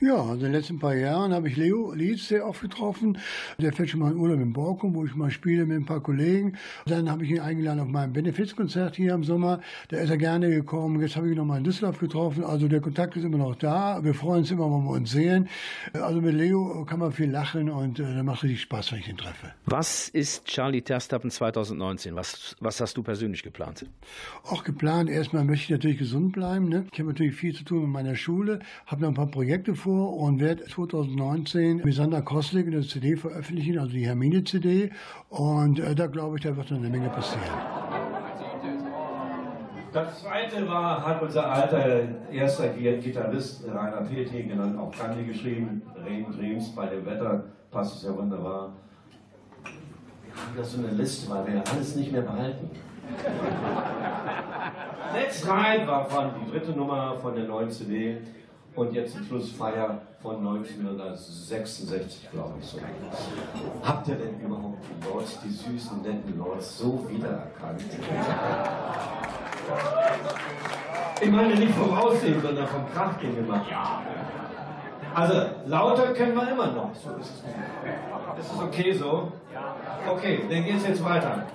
Ja, 0.00 0.16
also 0.16 0.32
in 0.32 0.40
den 0.40 0.52
letzten 0.52 0.78
paar 0.78 0.94
Jahren 0.94 1.32
habe 1.32 1.48
ich 1.48 1.56
Leo 1.56 1.92
Lietz 1.92 2.28
sehr 2.28 2.46
oft 2.46 2.60
getroffen. 2.60 3.18
Der 3.58 3.72
fährt 3.72 3.90
schon 3.90 4.00
mal 4.00 4.10
in 4.10 4.18
Urlaub 4.18 4.40
in 4.40 4.52
Borkum, 4.52 4.94
wo 4.94 5.04
ich 5.04 5.14
mal 5.14 5.30
spiele 5.30 5.66
mit 5.66 5.76
ein 5.76 5.86
paar 5.86 6.00
Kollegen. 6.00 6.56
Dann 6.86 7.10
habe 7.10 7.24
ich 7.24 7.30
ihn 7.30 7.40
eingeladen 7.40 7.80
auf 7.80 7.88
mein 7.88 8.12
Benefizkonzert 8.12 8.96
hier 8.96 9.14
im 9.14 9.22
Sommer. 9.22 9.60
Da 9.88 9.98
ist 9.98 10.10
er 10.10 10.16
gerne 10.16 10.50
gekommen. 10.50 11.00
Jetzt 11.00 11.16
habe 11.16 11.26
ich 11.26 11.32
ihn 11.32 11.38
noch 11.38 11.44
mal 11.44 11.58
in 11.58 11.64
Düsseldorf 11.64 11.98
getroffen. 11.98 12.42
Also 12.42 12.66
der 12.66 12.80
Kontakt 12.80 13.16
ist 13.16 13.24
immer 13.24 13.38
noch 13.38 13.54
da. 13.54 14.02
Wir 14.02 14.14
freuen 14.14 14.40
uns 14.40 14.50
immer, 14.50 14.64
wenn 14.64 14.84
wir 14.84 14.90
uns 14.90 15.10
sehen. 15.12 15.48
Also 15.92 16.20
mit 16.20 16.34
Leo 16.34 16.84
kann 16.86 16.98
man 16.98 17.12
viel 17.12 17.30
lachen 17.30 17.70
und 17.70 18.00
äh, 18.00 18.14
da 18.14 18.22
macht 18.22 18.42
richtig 18.42 18.62
Spaß, 18.62 18.92
wenn 18.92 18.98
ich 18.98 19.08
ihn 19.08 19.16
treffe. 19.16 19.52
Was 19.66 20.08
ist 20.08 20.46
Charlie 20.46 20.82
Terstappen 20.82 21.30
2019? 21.30 22.16
Was, 22.16 22.56
was 22.60 22.80
hast 22.80 22.96
du 22.96 23.02
persönlich 23.02 23.42
geplant? 23.44 23.86
Auch 24.42 24.64
geplant. 24.64 25.08
Erstmal 25.08 25.44
möchte 25.44 25.64
ich 25.64 25.70
natürlich 25.70 25.98
gesund 25.98 26.32
bleiben. 26.32 26.68
Ne? 26.68 26.86
Ich 26.92 26.98
habe 26.98 27.10
natürlich 27.10 27.36
viel 27.36 27.54
zu 27.54 27.64
tun 27.64 27.82
mit 27.82 27.90
meiner 27.90 28.16
Schule, 28.16 28.58
habe 28.86 29.02
noch 29.02 29.08
ein 29.08 29.14
paar 29.14 29.26
Projekte 29.26 29.74
vor 29.74 29.83
und 29.92 30.40
werde 30.40 30.64
2019 30.64 31.82
mit 31.84 31.94
Sander 31.94 32.22
Koslik 32.22 32.66
eine 32.66 32.82
CD 32.82 33.16
veröffentlichen, 33.16 33.78
also 33.78 33.92
die 33.92 34.06
Hermine-CD. 34.06 34.90
Und 35.28 35.78
äh, 35.78 35.94
da 35.94 36.06
glaube 36.06 36.36
ich, 36.36 36.42
da 36.42 36.56
wird 36.56 36.70
noch 36.70 36.78
eine 36.78 36.88
Menge 36.88 37.10
passieren. 37.10 37.44
Das 39.92 40.22
zweite 40.22 40.66
war, 40.66 41.06
hat 41.06 41.22
unser 41.22 41.48
alter 41.48 42.08
erster 42.32 42.70
Gitarrist 42.70 43.64
Rainer 43.68 44.02
P.T. 44.02 44.42
genannt, 44.42 44.76
auch 44.76 44.90
Kandi 44.90 45.22
geschrieben, 45.24 45.82
Rain 46.04 46.26
Dreams 46.36 46.74
bei 46.74 46.86
dem 46.86 47.06
Wetter, 47.06 47.44
passt 47.70 47.98
es 47.98 48.02
ja 48.02 48.16
wunderbar. 48.16 48.72
Wir 49.62 50.34
haben 50.34 50.56
da 50.56 50.64
so 50.64 50.78
eine 50.78 50.88
Liste, 50.88 51.30
weil 51.30 51.46
wir 51.46 51.54
ja 51.54 51.62
alles 51.72 51.94
nicht 51.94 52.10
mehr 52.10 52.22
behalten. 52.22 52.70
Let's 55.14 55.46
Ride 55.46 55.86
war 55.86 56.06
von 56.06 56.30
die 56.40 56.50
dritte 56.50 56.72
Nummer 56.72 57.16
von 57.20 57.36
der 57.36 57.44
neuen 57.44 57.70
CD 57.70 58.18
und 58.76 58.92
jetzt 58.92 59.14
zum 59.14 59.24
Schluss 59.24 59.52
Feier 59.52 60.00
von 60.20 60.38
1966, 60.38 62.30
glaube 62.30 62.54
ich 62.60 62.66
so. 62.66 62.78
Habt 63.84 64.08
ihr 64.08 64.16
denn 64.16 64.40
überhaupt 64.40 64.78
die 64.84 65.06
Lords, 65.06 65.38
die 65.44 65.50
süßen, 65.50 66.02
netten 66.02 66.38
Lords, 66.38 66.78
so 66.78 67.06
wiedererkannt? 67.08 67.82
Ich 71.20 71.30
meine 71.30 71.54
nicht 71.54 71.74
vom 71.74 71.96
Aussehen, 71.96 72.40
sondern 72.42 72.66
vom 72.66 72.90
Kraftding 72.92 73.36
gemacht. 73.36 73.66
Also 75.14 75.34
lauter 75.66 76.12
können 76.12 76.34
wir 76.34 76.50
immer 76.50 76.72
noch. 76.72 76.90
So 76.94 77.10
ist 77.16 77.30
es. 77.30 78.44
Ist 78.44 78.52
es 78.52 78.60
okay 78.60 78.92
so? 78.92 79.32
Okay, 80.10 80.44
dann 80.50 80.64
geht's 80.64 80.86
jetzt 80.86 81.04
weiter. 81.04 81.46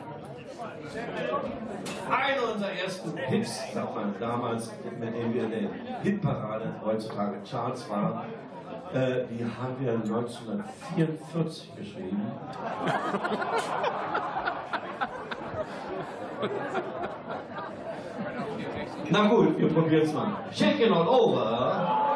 Einer 2.09 2.53
unserer 2.53 2.71
ersten 2.71 3.17
Hits, 3.17 3.73
sagt 3.73 3.95
man 3.95 4.15
damals, 4.19 4.71
mit 4.99 5.15
dem 5.15 5.33
wir 5.33 5.43
in 5.43 5.51
der 5.51 5.69
Hitparade, 6.01 6.73
heutzutage 6.83 7.37
Charts 7.49 7.89
waren, 7.89 8.25
äh, 8.93 9.25
die 9.29 9.43
haben 9.43 9.75
wir 9.79 9.93
1944 9.93 11.75
geschrieben. 11.75 12.31
Na 19.11 19.27
gut, 19.27 19.57
wir 19.57 19.69
probieren 19.69 20.03
es 20.03 20.13
mal. 20.13 20.31
Shaking 20.51 20.91
all 20.91 21.07
over. 21.07 22.08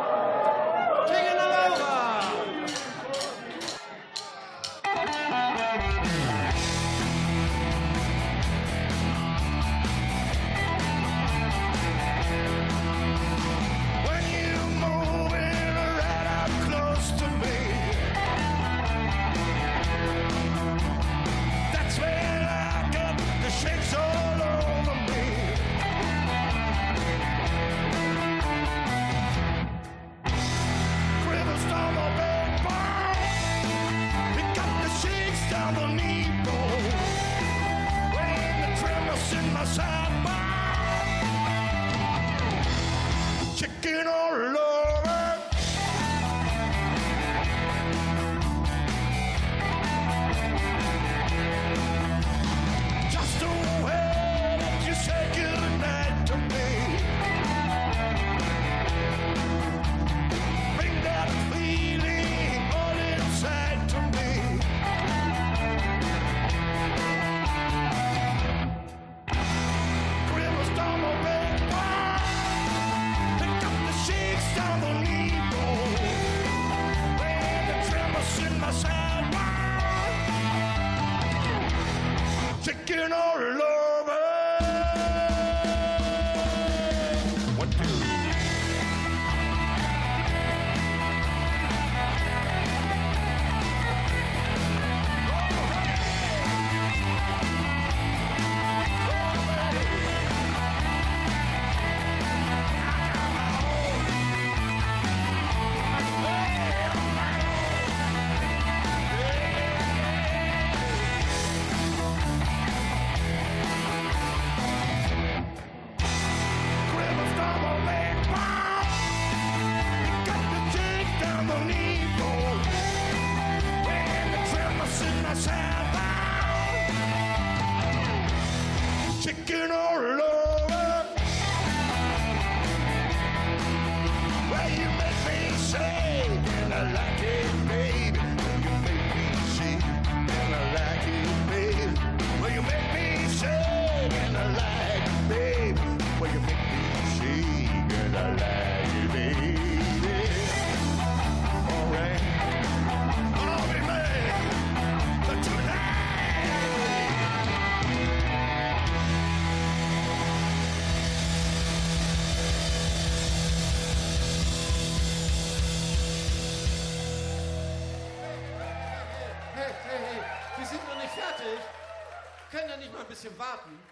Ja 173.23 173.82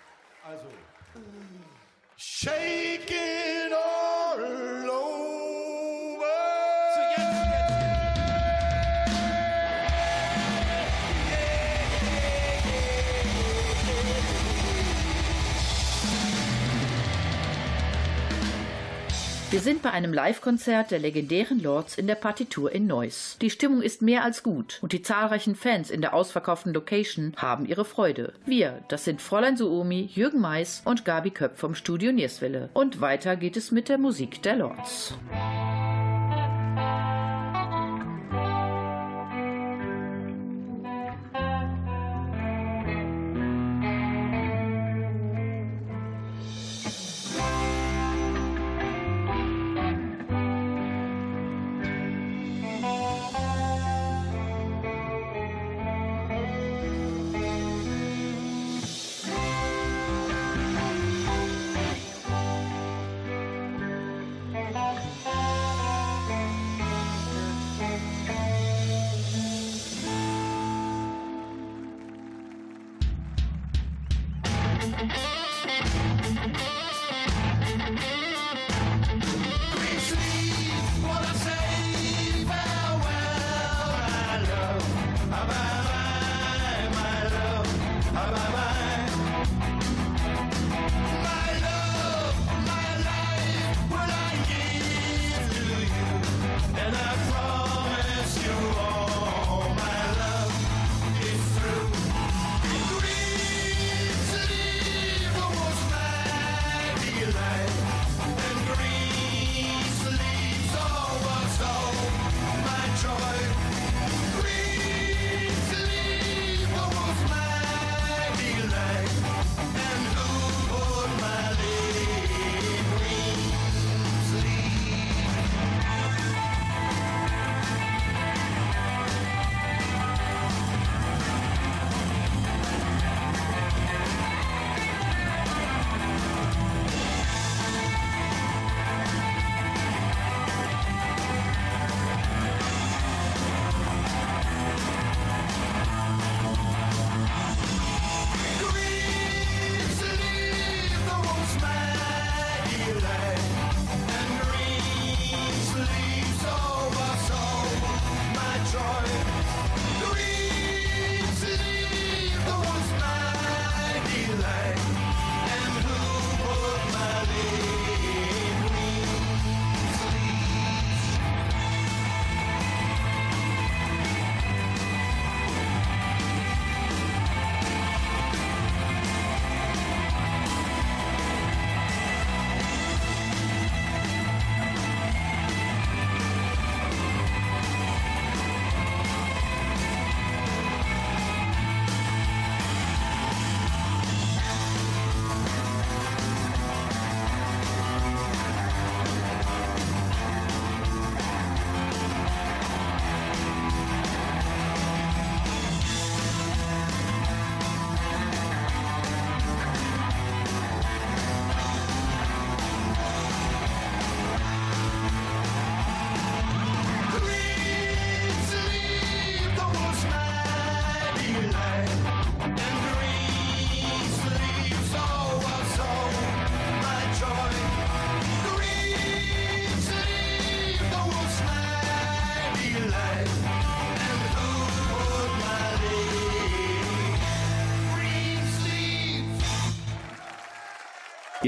sind 19.62 19.82
bei 19.84 19.92
einem 19.92 20.12
Live-Konzert 20.12 20.92
der 20.92 21.00
legendären 21.00 21.62
Lords 21.62 21.98
in 21.98 22.08
der 22.08 22.16
Partitur 22.16 22.72
in 22.72 22.88
Neuss. 22.88 23.38
Die 23.42 23.52
Stimmung 23.52 23.82
ist 23.82 24.02
mehr 24.02 24.24
als 24.24 24.44
gut 24.44 24.80
und 24.82 24.92
die 24.92 25.04
zahlreichen 25.04 25.56
Fans 25.56 25.92
in 25.92 26.02
der 26.02 26.14
ausverkauften 26.14 26.74
Location 26.74 27.34
haben 27.38 27.66
ihre 27.66 27.86
Freude. 27.86 28.34
Wir, 28.46 28.80
das 28.88 29.06
sind 29.06 29.22
Fräulein 29.22 29.58
Suomi, 29.58 30.10
Jürgen 30.14 30.42
Mais 30.42 30.82
und 30.84 31.06
Gabi 31.06 31.30
Köpp 31.30 31.58
vom 31.58 31.76
Studio 31.76 32.12
Nierswelle. 32.12 32.70
Und 32.74 33.02
weiter 33.02 33.36
geht 33.36 33.56
es 33.56 33.72
mit 33.72 33.88
der 33.88 34.00
Musik 34.00 34.42
der 34.42 34.56
Lords. 34.56 35.14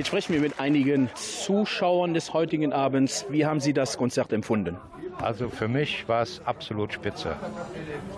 Jetzt 0.04 0.10
sprechen 0.10 0.34
wir 0.34 0.42
mit 0.42 0.60
einigen 0.60 1.10
Zuschauern 1.16 2.14
des 2.14 2.34
heutigen 2.34 2.74
Abends. 2.74 3.26
Wie 3.30 3.46
haben 3.46 3.62
Sie 3.62 3.72
das 3.72 3.98
Konzert 3.98 4.34
empfunden? 4.34 4.76
Also 5.22 5.48
für 5.48 5.70
mich 5.70 6.10
war 6.10 6.22
es 6.22 6.42
absolut 6.44 6.92
spitze. 6.92 7.38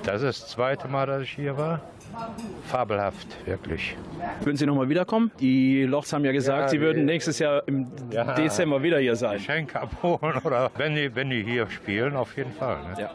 Das 0.01 0.23
ist 0.23 0.41
das 0.41 0.49
zweite 0.49 0.87
Mal, 0.87 1.05
dass 1.05 1.21
ich 1.21 1.29
hier 1.29 1.59
war. 1.59 1.81
Fabelhaft, 2.67 3.27
wirklich. 3.45 3.95
Würden 4.43 4.57
Sie 4.57 4.65
nochmal 4.65 4.89
wiederkommen? 4.89 5.31
Die 5.39 5.83
Lochs 5.83 6.11
haben 6.13 6.25
ja 6.25 6.31
gesagt, 6.31 6.61
Ja, 6.63 6.67
Sie 6.69 6.81
würden 6.81 7.05
nächstes 7.05 7.39
Jahr 7.39 7.63
im 7.67 7.87
Ja. 8.11 8.33
Dezember 8.33 8.81
wieder 8.81 8.99
hier 8.99 9.15
sein. 9.15 9.37
Geschenke 9.37 9.79
abholen 9.81 10.37
oder 10.43 10.71
wenn 10.77 10.95
die, 10.95 11.13
wenn 11.15 11.29
die 11.29 11.43
hier 11.43 11.69
spielen, 11.69 12.15
auf 12.15 12.35
jeden 12.37 12.51
Fall. 12.53 12.77
Ne? 12.83 13.01
Ja. 13.01 13.11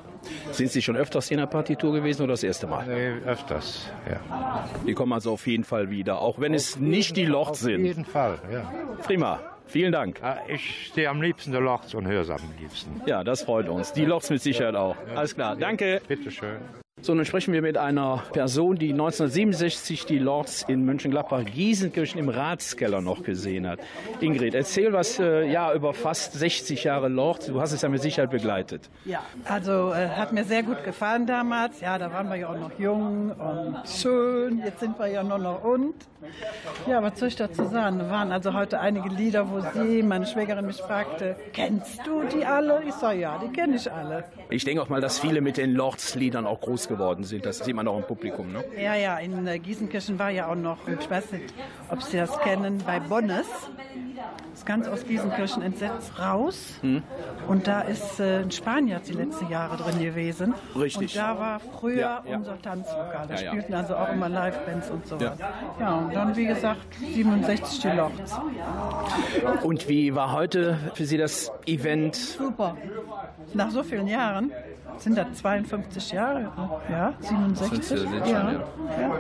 Sind 0.52 0.70
Sie 0.70 0.82
schon 0.82 0.96
öfters 0.96 1.30
in 1.30 1.38
der 1.38 1.46
Partitur 1.46 1.92
gewesen 1.92 2.22
oder 2.22 2.34
das 2.34 2.42
erste 2.42 2.66
Mal? 2.66 2.86
Nee, 2.86 3.26
öfters, 3.26 3.90
ja. 4.08 4.66
Die 4.86 4.94
kommen 4.94 5.12
also 5.12 5.32
auf 5.32 5.46
jeden 5.46 5.64
Fall 5.64 5.90
wieder, 5.90 6.20
auch 6.20 6.38
wenn 6.40 6.54
es 6.54 6.78
nicht 6.78 7.16
die 7.16 7.24
Lochs 7.24 7.50
Auf 7.50 7.56
sind. 7.58 7.84
jeden 7.84 8.04
Fall, 8.04 8.38
ja. 8.52 8.70
Prima. 9.02 9.40
Vielen 9.66 9.92
Dank. 9.92 10.20
Ich 10.48 10.88
stehe 10.88 11.08
am 11.08 11.22
liebsten 11.22 11.52
der 11.52 11.60
Lochs 11.60 11.94
und 11.94 12.04
höre 12.08 12.22
es 12.22 12.30
am 12.30 12.40
liebsten. 12.60 13.00
Ja, 13.06 13.22
das 13.22 13.42
freut 13.44 13.68
uns. 13.68 13.92
Die 13.92 14.04
Lochs 14.04 14.28
mit 14.28 14.42
Sicherheit 14.42 14.74
auch. 14.74 14.96
Alles 15.14 15.36
klar. 15.36 15.54
Danke. 15.54 16.00
Bitteschön. 16.08 16.56
So, 17.02 17.14
nun 17.14 17.24
sprechen 17.24 17.54
wir 17.54 17.62
mit 17.62 17.78
einer 17.78 18.22
Person, 18.30 18.76
die 18.76 18.92
1967 18.92 20.04
die 20.04 20.18
Lords 20.18 20.66
in 20.68 20.84
Mönchengladbach-Giesenkirchen 20.84 22.20
im 22.20 22.28
Ratskeller 22.28 23.00
noch 23.00 23.22
gesehen 23.22 23.66
hat. 23.66 23.80
Ingrid, 24.20 24.54
erzähl 24.54 24.92
was 24.92 25.18
äh, 25.18 25.50
ja, 25.50 25.72
über 25.72 25.94
fast 25.94 26.34
60 26.34 26.84
Jahre 26.84 27.08
Lords. 27.08 27.46
Du 27.46 27.58
hast 27.58 27.72
es 27.72 27.80
ja 27.80 27.88
mit 27.88 28.02
Sicherheit 28.02 28.30
begleitet. 28.30 28.90
Ja, 29.06 29.22
also 29.44 29.92
äh, 29.94 30.10
hat 30.10 30.34
mir 30.34 30.44
sehr 30.44 30.62
gut 30.62 30.84
gefallen 30.84 31.24
damals. 31.24 31.80
Ja, 31.80 31.96
da 31.96 32.12
waren 32.12 32.28
wir 32.28 32.36
ja 32.36 32.50
auch 32.50 32.58
noch 32.58 32.78
jung 32.78 33.30
und 33.30 33.88
schön. 33.88 34.58
Jetzt 34.62 34.80
sind 34.80 34.98
wir 34.98 35.06
ja 35.06 35.22
nur 35.22 35.38
noch 35.38 35.64
und. 35.64 35.94
Ja, 36.86 37.02
was 37.02 37.18
soll 37.18 37.28
ich 37.28 37.36
dazu 37.36 37.64
sagen? 37.64 37.98
Da 37.98 38.10
waren 38.10 38.30
also 38.30 38.52
heute 38.52 38.78
einige 38.78 39.08
Lieder, 39.08 39.50
wo 39.50 39.60
sie, 39.72 40.02
meine 40.02 40.26
Schwägerin 40.26 40.66
mich 40.66 40.76
fragte, 40.76 41.36
kennst 41.54 42.06
du 42.06 42.24
die 42.24 42.44
alle? 42.44 42.82
Ich 42.86 42.94
sage, 42.94 43.20
ja, 43.20 43.40
die 43.42 43.50
kenne 43.50 43.76
ich 43.76 43.90
alle. 43.90 44.24
Ich 44.50 44.64
denke 44.64 44.82
auch 44.82 44.88
mal, 44.88 45.00
dass 45.00 45.18
viele 45.18 45.40
mit 45.40 45.56
den 45.56 45.72
Lords-Liedern 45.74 46.46
auch 46.46 46.60
groß 46.60 46.88
geworden 46.88 47.24
sind. 47.24 47.46
Das 47.46 47.58
sieht 47.58 47.74
man 47.74 47.86
auch 47.88 47.98
im 47.98 48.04
Publikum. 48.04 48.52
Ne? 48.52 48.64
Ja, 48.76 48.94
ja, 48.94 49.18
in 49.18 49.46
äh, 49.46 49.58
Gießenkirchen 49.58 50.18
war 50.18 50.30
ja 50.30 50.48
auch 50.48 50.56
noch, 50.56 50.78
ich 50.88 51.08
weiß 51.10 51.32
nicht, 51.32 51.54
ob 51.90 52.02
Sie 52.02 52.16
das 52.16 52.38
kennen, 52.40 52.82
bei 52.84 52.98
Bonnes. 53.00 53.46
Das 54.52 54.58
ist 54.60 54.66
ganz 54.66 54.86
aus 54.88 55.06
Gießenkirchen 55.06 55.62
entsetzt 55.62 56.18
raus. 56.18 56.74
Hm. 56.82 57.02
Und 57.48 57.66
da 57.66 57.80
ist 57.82 58.20
äh, 58.20 58.40
ein 58.40 58.50
Spanier 58.50 59.00
die 59.06 59.12
letzten 59.12 59.48
Jahre 59.48 59.76
drin 59.76 59.98
gewesen. 60.00 60.54
Richtig. 60.78 61.14
Und 61.14 61.16
da 61.16 61.38
war 61.38 61.60
früher 61.60 61.96
Ja, 62.00 62.22
ja. 62.28 62.36
unser 62.36 62.60
Tanzlokal. 62.60 63.26
Da 63.28 63.34
Ja, 63.40 63.50
spielten 63.52 63.72
also 63.74 63.96
auch 63.96 64.12
immer 64.12 64.28
Live-Bands 64.28 64.90
und 64.90 65.06
so. 65.06 65.16
Ja. 65.16 65.34
Ja. 65.78 65.94
und 65.96 66.14
dann, 66.14 66.36
wie 66.36 66.46
gesagt, 66.46 66.80
67 67.14 67.80
die 67.80 67.88
Lords. 67.88 68.38
Und 69.62 69.88
wie 69.88 70.14
war 70.14 70.32
heute 70.32 70.78
für 70.94 71.06
Sie 71.06 71.16
das 71.16 71.50
Event? 71.66 72.16
Super. 72.16 72.76
Nach 73.54 73.70
so 73.70 73.82
vielen 73.82 74.06
Jahren 74.06 74.39
sind 74.98 75.16
das 75.16 75.32
52 75.34 76.12
Jahre. 76.12 76.52
Ja, 76.90 77.14
67. 77.20 77.84
Sind, 77.84 77.98
sind 78.00 78.10
schon, 78.10 78.28
ja. 78.28 78.62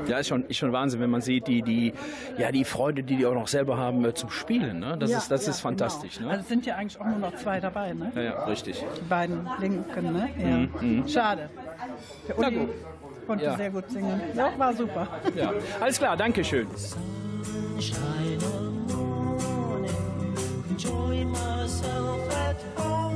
ja. 0.06 0.18
Ist 0.18 0.28
schon, 0.28 0.44
ist 0.46 0.56
schon 0.58 0.72
Wahnsinn, 0.72 1.00
wenn 1.00 1.10
man 1.10 1.20
sieht, 1.22 1.46
die, 1.46 1.62
die, 1.62 1.92
ja, 2.36 2.52
die 2.52 2.64
Freude, 2.64 3.02
die 3.02 3.16
die 3.16 3.26
auch 3.26 3.34
noch 3.34 3.48
selber 3.48 3.78
haben 3.78 4.04
äh, 4.04 4.12
zum 4.14 4.30
Spielen. 4.30 4.80
Ne? 4.80 4.96
Das, 4.98 5.10
Ja, 5.10 5.18
ist, 5.18 5.30
das 5.30 5.44
ja, 5.46 5.50
ist 5.50 5.60
fantastisch. 5.60 6.16
Genau. 6.16 6.26
Ne? 6.28 6.32
Also 6.32 6.42
es 6.42 6.48
sind 6.48 6.66
ja 6.66 6.76
eigentlich 6.76 7.00
auch 7.00 7.06
nur 7.06 7.18
noch 7.18 7.34
zwei 7.36 7.60
dabei, 7.60 7.92
ne? 7.94 8.12
Ja, 8.14 8.22
ja, 8.22 8.44
richtig. 8.44 8.84
Die 8.96 9.08
beiden 9.08 9.48
Linken, 9.58 10.12
ne? 10.12 10.28
Ja. 10.38 10.46
Mhm, 10.46 10.70
mhm. 10.98 11.08
Schade. 11.08 11.48
Der 12.28 12.34
Na 12.38 12.48
Uli 12.48 12.56
gut. 12.58 12.68
konnte 13.26 13.44
Ja. 13.44 13.56
sehr 13.56 13.70
gut 13.70 13.90
singen. 13.90 14.20
Ja, 14.34 14.50
war 14.58 14.72
super. 14.74 15.08
Ja. 15.34 15.52
Alles 15.80 15.98
klar, 15.98 16.16
danke 16.16 16.44
schön. 16.44 16.66
Enjoy 20.70 21.24
myself 21.24 22.28
at 22.34 22.56
home. 22.76 23.09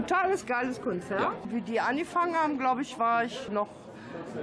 Totales 0.00 0.44
geiles 0.44 0.80
Konzert. 0.80 1.32
Wie 1.44 1.60
die 1.60 1.80
angefangen 1.80 2.34
haben, 2.34 2.58
glaube 2.58 2.82
ich, 2.82 2.98
war 2.98 3.24
ich 3.24 3.48
noch 3.50 3.68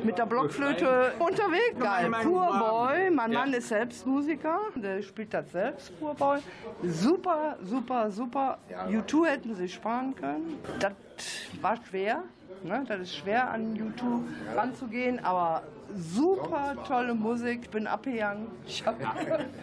mit 0.04 0.18
der 0.18 0.26
Blockflöte 0.26 1.14
unterwegs. 1.20 1.80
Geil. 1.80 2.12
Purboy, 2.24 3.12
mein 3.12 3.32
Ja. 3.32 3.40
Mann 3.40 3.54
ist 3.54 3.68
selbst 3.70 4.06
Musiker, 4.06 4.60
der 4.76 5.02
spielt 5.02 5.34
das 5.34 5.52
selbst, 5.52 5.98
Purboy. 6.00 6.40
Super, 6.84 7.58
super, 7.64 8.12
super. 8.12 8.58
U2 8.90 9.26
hätten 9.28 9.56
sie 9.56 9.70
sparen 9.70 10.16
können. 10.16 10.58
Das 10.80 10.94
war 11.62 11.78
schwer. 11.90 12.24
Ne? 12.64 12.84
Das 12.88 13.02
ist 13.02 13.16
schwer, 13.16 13.52
an 13.52 13.76
U2 13.76 14.56
ranzugehen, 14.56 15.24
aber 15.24 15.64
super 15.96 16.76
tolle 16.88 17.14
Musik. 17.14 17.60
Ich 17.64 17.70
bin 17.70 17.88
abgegangen. 17.88 18.48
Ich 18.68 18.86
habe 18.86 18.98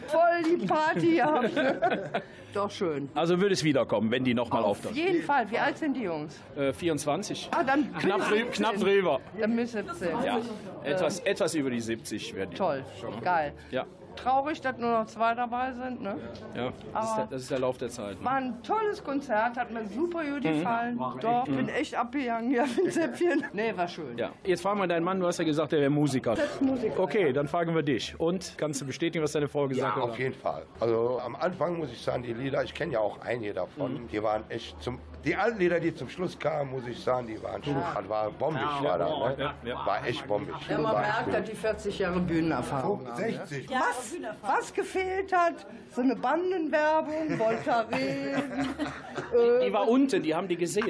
voll 0.06 0.58
die 0.58 0.66
Party 0.66 1.16
gehabt. 1.16 1.50
Doch 2.54 2.70
schön. 2.70 3.08
Also 3.14 3.40
würde 3.40 3.52
es 3.54 3.62
wiederkommen, 3.62 4.10
wenn 4.10 4.24
die 4.24 4.34
nochmal 4.34 4.62
Auf 4.64 4.70
auftauchen. 4.78 4.96
jeden 4.96 5.22
Fall. 5.22 5.48
Wie 5.50 5.58
alt 5.58 5.78
sind 5.78 5.94
die 5.96 6.02
Jungs? 6.02 6.36
Äh, 6.56 6.72
24. 6.72 7.48
Ah, 7.52 7.62
dann 7.62 7.92
Knapp, 7.94 8.22
knapp 8.52 8.76
drüber. 8.76 9.20
Dann 9.38 9.54
bis 9.54 9.72
17. 9.72 10.08
Ja, 10.24 10.38
Äh, 10.82 10.90
etwas, 10.90 11.20
etwas 11.20 11.54
über 11.54 11.70
die 11.70 11.80
70 11.80 12.34
werden 12.34 12.50
die. 12.50 12.56
Toll, 12.56 12.84
geil. 13.22 13.52
Ja, 13.70 13.86
Traurig, 14.22 14.60
dass 14.60 14.76
nur 14.78 14.90
noch 14.90 15.06
zwei 15.06 15.34
dabei 15.34 15.72
sind. 15.72 16.02
Ne? 16.02 16.16
ja. 16.54 16.72
Das, 16.92 17.04
ist 17.10 17.16
der, 17.16 17.26
das 17.26 17.42
ist 17.42 17.50
der 17.50 17.58
Lauf 17.58 17.78
der 17.78 17.88
Zeit. 17.88 18.18
ne? 18.18 18.24
War 18.24 18.34
ein 18.34 18.62
tolles 18.62 19.02
Konzert, 19.02 19.56
hat 19.56 19.70
mir 19.70 19.86
super 19.86 20.22
gut 20.24 20.44
Mhm. 20.44 20.58
gefallen. 20.58 21.00
Doch, 21.20 21.46
Mhm. 21.46 21.56
bin 21.56 21.68
echt 21.68 21.94
abgegangen 21.94 22.50
hier 22.50 22.64
mit 22.82 22.92
Zäpfchen. 22.92 23.44
Nee, 23.52 23.72
war 23.76 23.88
schön. 23.88 24.16
Ja. 24.18 24.30
Jetzt 24.44 24.62
fragen 24.62 24.80
wir 24.80 24.86
deinen 24.86 25.04
Mann, 25.04 25.20
du 25.20 25.26
hast 25.26 25.38
ja 25.38 25.44
gesagt, 25.44 25.72
er 25.72 25.80
wäre 25.80 25.90
Musiker. 25.90 26.36
Musiker. 26.60 27.00
Okay, 27.00 27.32
dann 27.32 27.48
fragen 27.48 27.74
wir 27.74 27.82
dich. 27.82 28.18
Und 28.18 28.54
kannst 28.56 28.80
du 28.80 28.86
bestätigen, 28.86 29.22
was 29.24 29.32
deine 29.32 29.48
Frau 29.48 29.66
gesagt 29.68 29.96
Ja, 29.96 30.02
hat? 30.02 30.10
auf 30.10 30.18
jeden 30.18 30.34
Fall. 30.34 30.64
Also 30.80 31.20
am 31.24 31.36
Anfang 31.36 31.78
muss 31.78 31.90
ich 31.92 32.00
sagen, 32.02 32.22
die 32.22 32.32
Lieder, 32.34 32.62
ich 32.64 32.74
kenne 32.74 32.92
ja 32.94 33.00
auch 33.00 33.20
einige 33.20 33.54
davon, 33.54 33.94
Mhm. 34.04 34.08
die 34.08 34.22
waren 34.22 34.44
echt 34.48 34.80
zum. 34.82 34.98
Die 35.24 35.36
alten 35.36 35.58
Lieder, 35.58 35.78
die 35.80 35.94
zum 35.94 36.08
Schluss 36.08 36.38
kamen, 36.38 36.70
muss 36.70 36.86
ich 36.86 36.98
sagen, 37.02 37.26
die 37.26 37.42
waren 37.42 37.62
schon. 37.62 37.74
Das 37.74 38.08
war 38.08 38.30
bombig, 38.30 38.62
Ja. 38.62 38.82
war 38.84 38.98
das, 38.98 39.10
ne? 39.38 39.44
Ja, 39.44 39.54
ja. 39.68 39.86
War 39.86 40.06
echt 40.06 40.26
bombig. 40.26 40.54
Ja, 40.68 40.78
man 40.78 40.94
merkt, 41.00 41.34
dass 41.34 41.44
die 41.50 41.56
40 41.56 41.98
Jahre 41.98 42.20
Bühnenerfahrung 42.20 43.06
haben. 43.06 43.16
60. 43.16 43.68
Was, 43.70 44.14
was 44.42 44.72
gefehlt 44.72 45.32
hat, 45.36 45.66
so 45.94 46.00
eine 46.00 46.16
Bandenwerbung, 46.16 47.38
Voltaren. 47.38 47.88
Die, 49.32 49.66
die 49.66 49.72
war 49.72 49.86
unten, 49.88 50.22
die 50.22 50.34
haben 50.34 50.48
die 50.48 50.56
gesehen. 50.56 50.86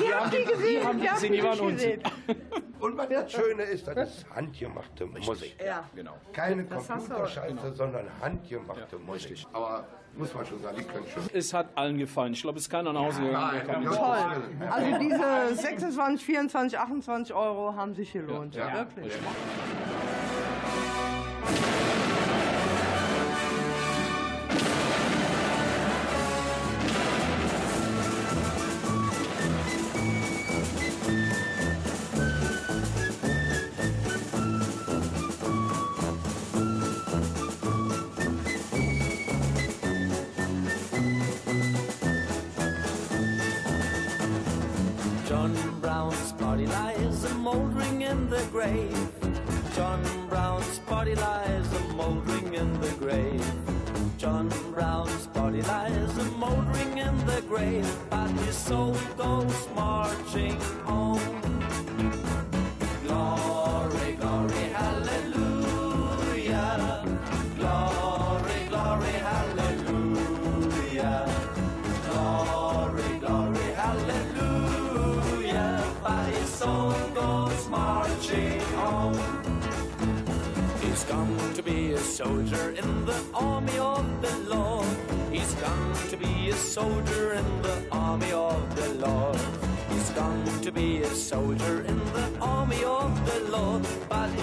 Die 0.00 0.12
haben 0.12 0.30
die 0.30 0.44
gesehen, 0.44 0.80
Die 0.80 0.86
haben 0.86 0.98
die 1.00 1.06
die 1.06 1.08
gesehen, 1.14 1.32
die 1.32 1.38
die 1.38 1.44
waren 1.44 1.60
unten. 1.60 2.02
Und 2.80 2.96
was 2.96 3.08
das 3.08 3.32
Schöne 3.32 3.62
ist, 3.62 3.86
das 3.88 3.96
ist 3.96 4.26
handgemachte 4.34 5.06
Musik. 5.06 5.56
Ja. 5.64 5.84
Genau. 5.94 6.14
Keine 6.32 6.64
Computerscheiße, 6.64 7.72
sondern 7.74 8.06
handgemachte 8.20 8.98
Musik. 8.98 9.44
Aber 9.52 9.84
muss 10.18 10.32
man 10.34 10.46
schon 10.46 10.60
sagen, 10.62 10.76
die 10.78 10.84
können 10.84 11.04
schon. 11.12 11.22
Es 11.32 11.52
hat 11.52 11.68
allen 11.74 11.98
gefallen. 11.98 12.32
Ich 12.32 12.42
glaube, 12.42 12.58
es 12.58 12.64
ist 12.64 12.70
keiner 12.70 12.92
nach 12.92 13.00
Hause 13.02 13.20
gegangen. 13.22 13.50
der 13.54 13.64
keine- 13.74 13.84
Toll. 13.86 14.68
Also 14.70 14.98
diese 14.98 15.54
26, 15.62 16.24
24, 16.24 16.78
28 16.78 17.34
Euro 17.34 17.74
haben 17.74 17.94
sich 17.94 18.12
gelohnt. 18.12 18.54
Ja, 18.54 18.68
ja. 18.68 18.74
Wirklich. 18.74 19.12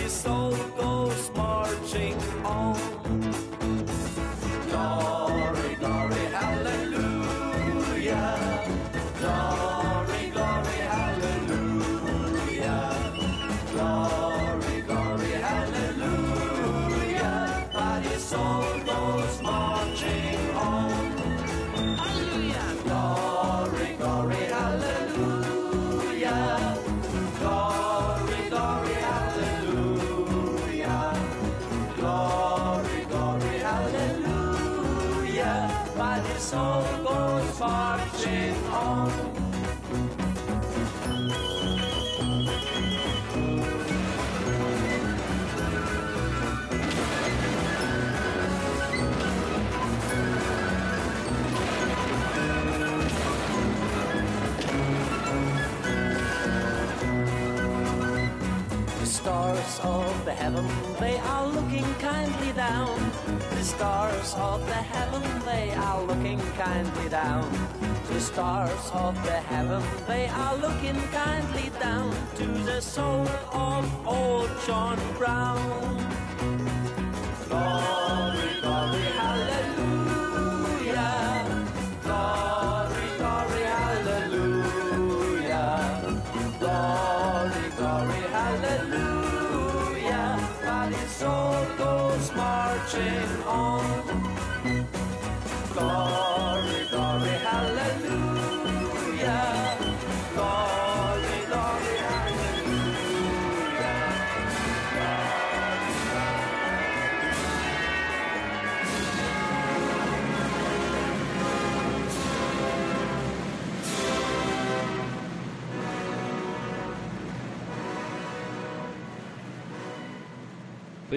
His 0.04 0.12
soul 0.12 0.43
the 60.34 60.40
heaven, 60.40 60.68
they 61.00 61.18
are 61.20 61.48
looking 61.48 61.86
kindly 62.00 62.52
down. 62.54 62.98
The 63.52 63.64
stars 63.64 64.34
of 64.36 64.66
the 64.66 64.82
heaven, 64.94 65.22
they 65.46 65.72
are 65.72 66.02
looking 66.04 66.40
kindly 66.58 67.10
down. 67.10 67.50
The 68.08 68.20
stars 68.20 68.92
of 68.94 69.14
the 69.26 69.40
heaven, 69.52 69.82
they 70.08 70.28
are 70.28 70.56
looking 70.58 71.00
kindly 71.12 71.70
down 71.80 72.16
to 72.36 72.46
the 72.46 72.82
soul 72.82 73.28
of 73.52 74.08
old 74.08 74.50
John 74.66 74.98
Brown. 75.18 75.98
Glory, 77.50 77.93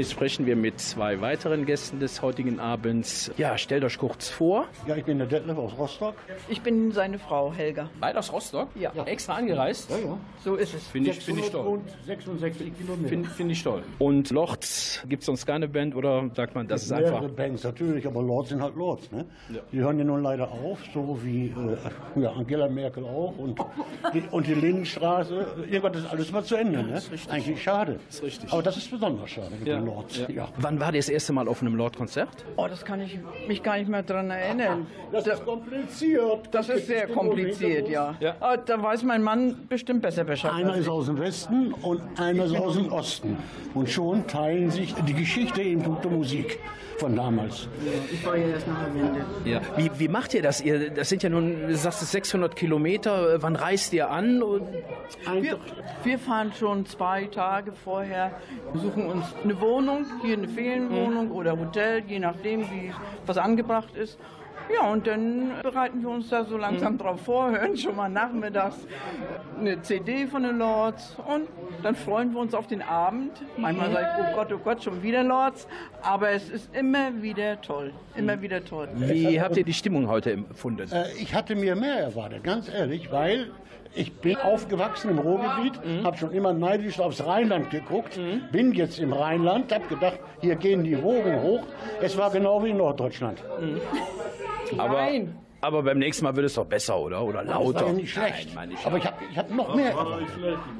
sprechen 0.05 0.47
wir 0.47 0.57
mit 0.57 0.81
zwei 0.81 1.21
weiteren 1.21 1.65
Gästen 1.65 2.01
des 2.01 2.21
heutigen 2.23 2.61
Abends. 2.61 3.31
Ja, 3.37 3.57
stellt 3.57 3.85
euch 3.85 3.99
kurz 3.99 4.29
vor. 4.29 4.67
Ja, 4.87 4.97
ich 4.97 5.05
bin 5.05 5.19
der 5.19 5.27
Detlef 5.27 5.57
aus 5.57 5.73
Rostock. 5.79 6.15
Ich 6.49 6.61
bin 6.61 6.93
seine 6.93 7.19
Frau, 7.19 7.53
Helga. 7.53 7.89
Beide 8.01 8.19
aus 8.19 8.33
Rostock? 8.33 8.69
Ja. 8.75 8.93
Extra 9.05 9.35
angereist? 9.35 9.91
Ja, 9.91 9.99
ja. 9.99 10.19
So 10.45 10.57
ist 10.57 10.75
es. 10.75 10.87
Finde 10.89 11.11
ich, 11.11 11.21
find 11.21 11.41
ich 11.41 11.51
toll. 11.51 11.81
66 12.07 12.77
Kilometer. 12.77 13.09
Finde 13.09 13.29
find 13.31 13.53
ich 13.53 13.63
toll. 13.63 13.83
Und 13.99 14.31
Lords, 14.31 15.03
gibt 15.09 15.23
es 15.23 15.27
sonst 15.27 15.47
keine 15.47 15.69
Band 15.69 15.97
oder 15.97 16.31
sagt 16.35 16.55
man, 16.55 16.69
das 16.69 16.85
ist 16.85 16.91
mehrere 16.91 17.17
einfach... 17.17 17.31
Bands 17.31 17.65
natürlich, 17.65 18.07
aber 18.07 18.23
Lords 18.23 18.51
sind 18.51 18.63
halt 18.63 18.77
Lords. 18.77 19.11
Ne? 19.11 19.25
Ja. 19.49 19.61
Die 19.73 19.79
hören 19.79 19.99
ja 19.99 20.05
nun 20.05 20.23
leider 20.23 20.51
auf, 20.51 20.79
so 20.93 21.19
wie 21.23 21.47
äh, 21.47 22.21
ja, 22.21 22.33
Angela 22.33 22.69
Merkel 22.69 23.05
auch 23.05 23.35
und 23.39 23.59
die, 24.15 24.23
und 24.31 24.47
die 24.47 24.55
Lindenstraße. 24.55 25.47
Irgendwann 25.71 25.95
ist 25.95 26.07
alles 26.11 26.31
mal 26.33 26.45
zu 26.45 26.57
Ende. 26.57 26.83
Ne? 26.83 27.01
Eigentlich 27.29 27.63
schade. 27.63 27.99
ist 28.09 28.23
richtig. 28.23 28.53
Aber 28.53 28.63
das 28.63 28.77
ist 28.77 28.91
besonders 28.91 29.31
schade 29.31 29.53
Ja. 29.65 29.86
Lords. 29.87 30.19
Ja. 30.19 30.29
Ja. 30.29 30.49
Wann 30.59 30.79
war 30.81 30.93
das 30.93 31.09
erste 31.09 31.33
Mal 31.33 31.49
auf 31.49 31.63
einem 31.63 31.75
Lord-Konzert? 31.77 32.29
Oh, 32.57 32.67
das 32.69 32.85
kann 32.85 33.01
ich 33.01 33.19
mich 33.49 33.63
gar 33.63 33.79
nicht 33.79 33.89
mehr 33.89 34.03
dran 34.03 34.31
erinnern. 34.31 34.87
Das 35.13 35.27
ist 35.27 35.45
kompliziert. 35.45 36.49
Das 36.51 36.69
ist 36.69 36.87
sehr 36.87 37.07
kompliziert, 37.09 37.89
ja. 37.89 38.15
Ja. 38.21 38.35
Aber 38.41 38.59
Da 38.59 38.83
weiß 38.83 39.03
mein 39.05 39.23
Mann 39.23 39.67
bestimmt 39.69 40.03
besser 40.03 40.25
Bescheid. 40.25 40.53
Einer 40.53 40.77
ist 40.77 40.89
aus 40.89 41.07
dem 41.07 41.19
Westen 41.19 41.73
und 41.73 42.03
einer 42.19 42.45
ist 42.45 42.57
aus 42.57 42.75
dem 42.75 42.93
Osten. 42.93 43.37
Und 43.75 43.89
schon 43.91 44.27
teilen 44.27 44.71
sich 44.71 44.95
die 44.95 45.15
Geschichte 45.15 45.63
in 45.63 45.83
puncto 45.83 46.09
Musik 46.11 46.59
von 46.99 47.15
damals. 47.15 47.69
Ich 48.11 48.25
war 48.25 48.37
ja 48.37 48.47
erst 48.49 48.67
nach 48.67 48.83
der 48.85 48.95
Wende. 48.95 49.21
Ja. 49.45 49.61
Wie, 49.77 49.91
wie 49.99 50.09
macht 50.09 50.33
ihr 50.33 50.41
das? 50.43 50.63
Ihr, 50.63 50.89
das 50.91 51.11
sind 51.11 51.23
ja 51.23 51.29
nun, 51.29 51.69
du 51.69 51.77
sagst 51.77 52.01
es 52.03 52.11
600 52.13 52.57
Kilometer. 52.57 53.43
Wann 53.43 53.55
reist 53.55 53.93
ihr 53.93 54.11
an? 54.11 54.43
Und 54.43 54.63
Wir, 55.41 55.59
wir 56.05 56.19
fahren 56.19 56.53
schon 56.59 56.87
zwei 56.87 57.25
Tage 57.27 57.73
vorher, 57.73 58.33
suchen 58.75 59.07
uns 59.07 59.27
eine 59.45 59.61
Wohnung, 59.61 59.76
hier 60.23 60.39
eine 60.39 60.49
Ferienwohnung 60.49 61.31
oder 61.31 61.59
Hotel, 61.59 62.03
je 62.07 62.19
nachdem, 62.19 62.63
wie 62.71 62.93
was 63.27 63.37
angebracht 63.37 63.95
ist. 63.95 64.19
Ja, 64.75 64.91
und 64.91 65.07
dann 65.07 65.53
bereiten 65.63 66.03
wir 66.03 66.11
uns 66.11 66.29
da 66.29 66.45
so 66.45 66.57
langsam 66.57 66.99
drauf 66.99 67.21
vor, 67.21 67.51
hören 67.59 67.77
schon 67.77 67.97
mal 67.97 68.09
nachmittags 68.09 68.77
eine 69.59 69.81
CD 69.83 70.27
von 70.27 70.43
den 70.43 70.59
Lords 70.59 71.17
und 71.27 71.49
dann 71.83 71.95
freuen 71.95 72.33
wir 72.33 72.41
uns 72.41 72.55
auf 72.55 72.67
den 72.67 72.83
Abend. 72.83 73.31
Manchmal 73.57 73.93
sage 73.93 74.07
ich, 74.07 74.25
oh 74.25 74.35
Gott, 74.37 74.53
oh 74.53 74.59
Gott, 74.59 74.83
schon 74.83 75.03
wieder 75.03 75.23
Lords, 75.23 75.67
aber 76.03 76.31
es 76.31 76.49
ist 76.51 76.75
immer 76.75 77.23
wieder 77.23 77.61
toll, 77.61 77.93
immer 78.17 78.41
wieder 78.43 78.65
toll. 78.65 78.89
wie 78.95 79.41
habt 79.41 79.57
ihr 79.57 79.65
die 79.65 79.73
Stimmung 79.73 80.09
heute 80.09 80.33
empfunden? 80.33 80.91
Äh, 80.93 81.05
ich 81.19 81.35
hatte 81.35 81.55
mir 81.55 81.77
mehr 81.77 81.99
erwartet, 82.01 82.43
ganz 82.45 82.69
ehrlich, 82.69 83.11
weil 83.13 83.51
ich 83.95 84.13
bin 84.13 84.37
aufgewachsen 84.37 85.11
im 85.11 85.19
Ruhrgebiet, 85.19 85.81
habe 86.05 86.19
schon 86.19 86.31
immer 86.33 86.53
neidisch 86.53 87.01
aufs 87.01 87.25
Rheinland 87.25 87.71
geguckt, 87.71 88.21
bin 88.53 88.73
jetzt 88.73 88.99
im 88.99 89.13
Rheinland, 89.15 89.73
habe 89.73 89.87
gedacht, 89.87 90.19
hier 90.43 90.57
gehen 90.57 90.85
die 90.85 91.03
Wogen 91.03 91.41
hoch. 91.41 91.63
Es 92.03 92.19
war 92.19 92.31
genau 92.31 92.63
wie 92.63 92.71
in 92.71 92.77
Norddeutschland. 92.77 93.43
Aber, 94.79 95.09
aber 95.63 95.83
beim 95.83 95.99
nächsten 95.99 96.25
Mal 96.25 96.37
wird 96.37 96.47
es 96.47 96.55
doch 96.55 96.67
besser, 96.67 96.99
oder? 96.99 97.23
Oder 97.25 97.43
Das 97.45 97.51
lauter? 97.55 97.81
war 97.81 97.87
ja 97.89 97.93
nicht 97.95 98.13
schlecht. 98.13 98.55
Nein, 98.55 98.71
ich 98.73 98.87
Aber 98.87 98.99
ich 98.99 99.07
habe 99.07 99.17
ich 99.31 99.39
hab 99.39 99.51
noch 99.51 99.75
mehr. 99.75 99.95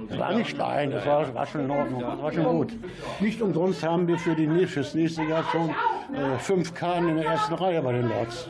Das 0.09 0.19
war 0.19 0.33
nicht 0.35 0.57
nein, 0.59 0.91
das 0.91 1.07
war, 1.07 1.35
war 1.35 1.47
schon 1.47 1.61
in 1.63 1.71
Ordnung, 1.71 2.01
das 2.01 2.23
war 2.23 2.33
schon 2.33 2.45
gut. 2.45 2.73
Nicht 3.21 3.41
umsonst 3.43 3.83
haben 3.83 4.07
wir 4.07 4.19
für 4.19 4.35
die, 4.35 4.47
nä- 4.47 4.67
fürs 4.67 4.95
nächste 4.95 5.23
Jahr 5.25 5.45
schon 5.51 5.71
äh, 5.71 6.39
fünf 6.39 6.75
Kahn 6.75 7.09
in 7.09 7.17
der 7.17 7.27
ersten 7.27 7.55
Reihe 7.55 7.81
bei 7.83 7.93
den 7.93 8.09
Lords. 8.09 8.49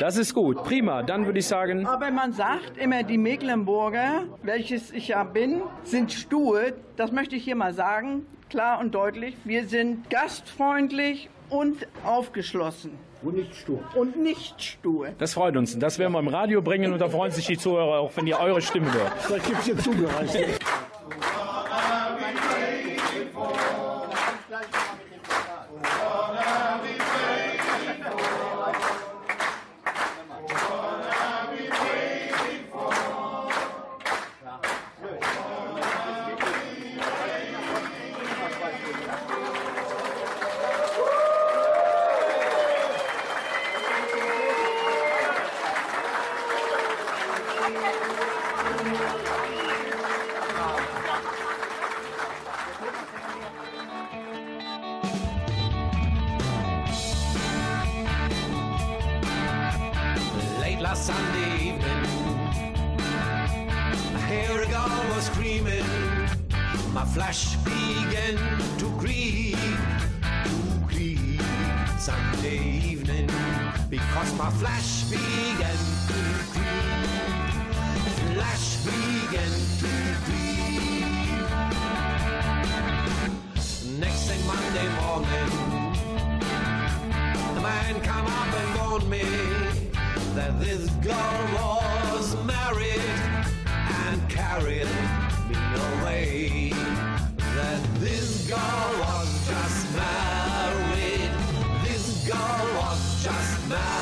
Das 0.00 0.16
ist 0.16 0.32
gut, 0.34 0.62
prima. 0.64 1.02
Dann 1.02 1.26
würde 1.26 1.38
ich 1.40 1.46
sagen, 1.46 1.86
Aber 1.86 2.10
man 2.10 2.32
sagt 2.32 2.78
immer, 2.78 3.02
die 3.02 3.18
Mecklenburger, 3.18 4.22
welches 4.42 4.90
ich 4.90 5.08
ja 5.08 5.24
bin, 5.24 5.62
sind 5.84 6.12
stur. 6.12 6.60
Das 6.96 7.12
möchte 7.12 7.36
ich 7.36 7.44
hier 7.44 7.56
mal 7.56 7.74
sagen, 7.74 8.26
klar 8.48 8.80
und 8.80 8.94
deutlich. 8.94 9.36
Wir 9.44 9.66
sind 9.66 10.08
gastfreundlich 10.08 11.28
und 11.50 11.86
aufgeschlossen. 12.04 12.92
Und 13.22 13.36
nicht 13.36 13.54
stur. 13.54 13.80
Und 13.94 14.16
nicht 14.16 14.60
stur. 14.60 15.08
Das 15.18 15.34
freut 15.34 15.56
uns. 15.56 15.78
Das 15.78 15.98
werden 15.98 16.12
wir 16.12 16.18
im 16.18 16.28
Radio 16.28 16.60
bringen 16.60 16.92
und 16.92 16.98
da 16.98 17.08
freuen 17.08 17.30
sich 17.30 17.46
die 17.46 17.56
Zuhörer 17.56 18.00
auch, 18.00 18.10
wenn 18.16 18.26
ihr 18.26 18.38
eure 18.38 18.60
Stimme 18.60 18.92
hört. 18.92 19.12
Vielleicht 19.20 19.46
gibt 19.46 19.58
es 19.60 19.64
hier 19.64 19.78
Zubereiche. 19.78 20.46
My 67.02 67.08
flesh 67.08 67.56
began 67.64 68.36
to 68.78 68.86
creep, 68.96 69.56
to 70.44 70.86
creep. 70.86 71.42
Sunday 71.98 72.60
evening, 72.90 73.28
because 73.90 74.32
my 74.38 74.48
flesh 74.50 75.02
began 75.10 75.76
to 76.06 76.14
creep. 76.52 76.94
Flesh 78.34 78.84
began 78.86 79.52
to 79.82 79.90
creep. 80.26 81.02
Next 83.98 84.22
thing 84.28 84.46
Monday 84.46 84.88
morning, 85.02 85.50
the 87.56 87.60
man 87.60 88.00
come 88.02 88.26
up 88.26 88.54
and 88.60 88.68
warned 88.78 89.10
me 89.10 89.24
that 90.36 90.52
this 90.60 90.88
girl 91.02 91.80
was 92.14 92.36
married 92.44 93.02
and 94.06 94.30
carried 94.30 94.86
away. 95.76 96.72
That 97.56 97.82
this 98.00 98.48
girl 98.48 98.90
was 99.00 99.48
just 99.48 99.96
married. 99.96 101.30
This 101.84 102.26
girl 102.28 102.66
was 102.76 103.24
just 103.24 103.68
married. 103.68 104.01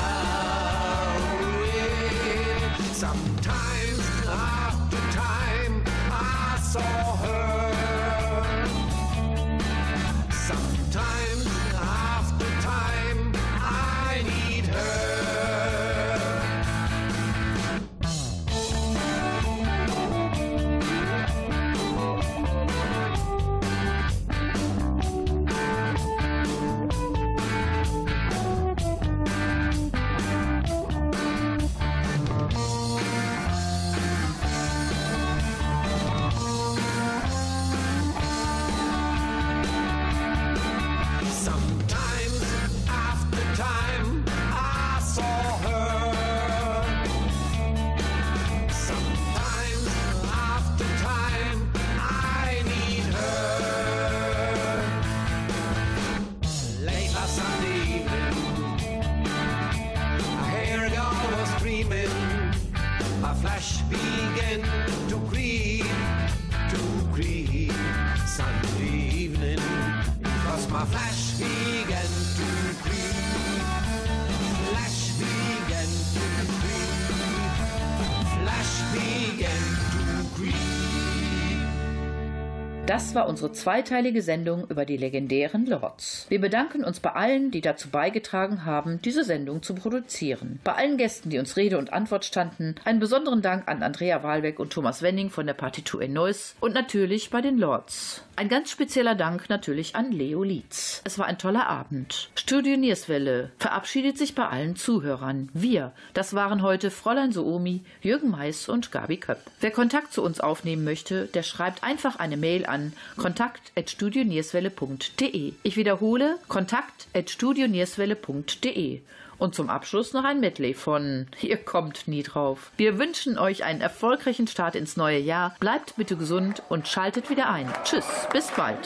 Das 82.90 83.14
war 83.14 83.28
unsere 83.28 83.52
zweiteilige 83.52 84.20
Sendung 84.20 84.66
über 84.68 84.84
die 84.84 84.96
legendären 84.96 85.64
Lords. 85.64 86.26
Wir 86.28 86.40
bedanken 86.40 86.82
uns 86.82 86.98
bei 86.98 87.12
allen, 87.12 87.52
die 87.52 87.60
dazu 87.60 87.88
beigetragen 87.88 88.64
haben, 88.64 89.00
diese 89.00 89.22
Sendung 89.22 89.62
zu 89.62 89.76
produzieren. 89.76 90.58
Bei 90.64 90.74
allen 90.74 90.96
Gästen, 90.96 91.30
die 91.30 91.38
uns 91.38 91.56
Rede 91.56 91.78
und 91.78 91.92
Antwort 91.92 92.24
standen, 92.24 92.74
einen 92.84 92.98
besonderen 92.98 93.42
Dank 93.42 93.68
an 93.68 93.84
Andrea 93.84 94.24
Wahlbeck 94.24 94.58
und 94.58 94.72
Thomas 94.72 95.02
Wenning 95.02 95.30
von 95.30 95.46
der 95.46 95.54
Partitur 95.54 96.02
in 96.02 96.14
Neuss 96.14 96.56
und 96.58 96.74
natürlich 96.74 97.30
bei 97.30 97.40
den 97.40 97.58
Lords. 97.58 98.24
Ein 98.40 98.48
ganz 98.48 98.70
spezieller 98.70 99.14
Dank 99.14 99.50
natürlich 99.50 99.94
an 99.96 100.12
Leo 100.12 100.42
Lietz. 100.42 101.02
Es 101.04 101.18
war 101.18 101.26
ein 101.26 101.36
toller 101.36 101.68
Abend. 101.68 102.30
Studio 102.34 102.78
Nierswelle 102.78 103.50
verabschiedet 103.58 104.16
sich 104.16 104.34
bei 104.34 104.48
allen 104.48 104.76
Zuhörern. 104.76 105.50
Wir, 105.52 105.92
das 106.14 106.32
waren 106.32 106.62
heute 106.62 106.90
Fräulein 106.90 107.32
Soomi, 107.32 107.82
Jürgen 108.00 108.30
Mais 108.30 108.70
und 108.70 108.92
Gabi 108.92 109.18
Köpp. 109.18 109.42
Wer 109.60 109.72
Kontakt 109.72 110.14
zu 110.14 110.22
uns 110.22 110.40
aufnehmen 110.40 110.84
möchte, 110.84 111.26
der 111.26 111.42
schreibt 111.42 111.84
einfach 111.84 112.18
eine 112.18 112.38
Mail 112.38 112.64
an 112.64 112.94
kontakt.studionierswelle.de. 113.18 115.52
Ich 115.62 115.76
wiederhole, 115.76 116.38
kontakt.studionierswelle.de. 116.48 119.02
Und 119.40 119.54
zum 119.54 119.70
Abschluss 119.70 120.12
noch 120.12 120.24
ein 120.24 120.38
Medley 120.38 120.74
von 120.74 121.26
Ihr 121.40 121.56
kommt 121.56 122.06
nie 122.06 122.22
drauf. 122.22 122.70
Wir 122.76 122.98
wünschen 122.98 123.38
euch 123.38 123.64
einen 123.64 123.80
erfolgreichen 123.80 124.46
Start 124.46 124.76
ins 124.76 124.98
neue 124.98 125.18
Jahr. 125.18 125.54
Bleibt 125.60 125.96
bitte 125.96 126.18
gesund 126.18 126.62
und 126.68 126.86
schaltet 126.86 127.30
wieder 127.30 127.48
ein. 127.48 127.66
Tschüss, 127.82 128.28
bis 128.34 128.50
bald. 128.50 128.76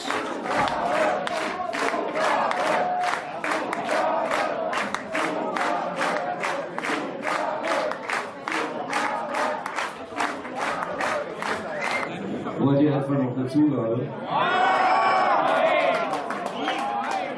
Wollt 12.59 12.79
ihr 12.79 12.95
etwa 12.95 13.13
noch 13.13 13.37
eine 13.37 13.47
Zugabe? 13.47 14.09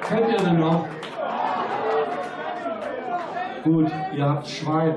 Könnt 0.08 0.30
ihr 0.30 0.38
denn 0.38 0.60
noch? 0.60 0.97
Gut, 3.68 3.92
ihr 4.16 4.30
habt 4.30 4.48
Schwein. 4.48 4.96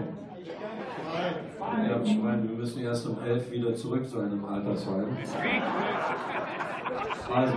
Ihr 1.85 1.95
habt 1.95 2.07
Schwein. 2.07 2.49
Wir 2.49 2.57
müssen 2.57 2.83
erst 2.85 3.09
um 3.09 3.17
elf 3.27 3.51
wieder 3.51 3.75
zurück 3.75 4.09
zu 4.09 4.21
einem 4.21 4.45
Altersheim. 4.45 5.09
Also, 7.35 7.55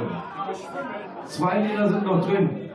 zwei 1.26 1.59
Lieder 1.59 1.88
sind 1.89 2.05
noch 2.05 2.26
drin. 2.26 2.72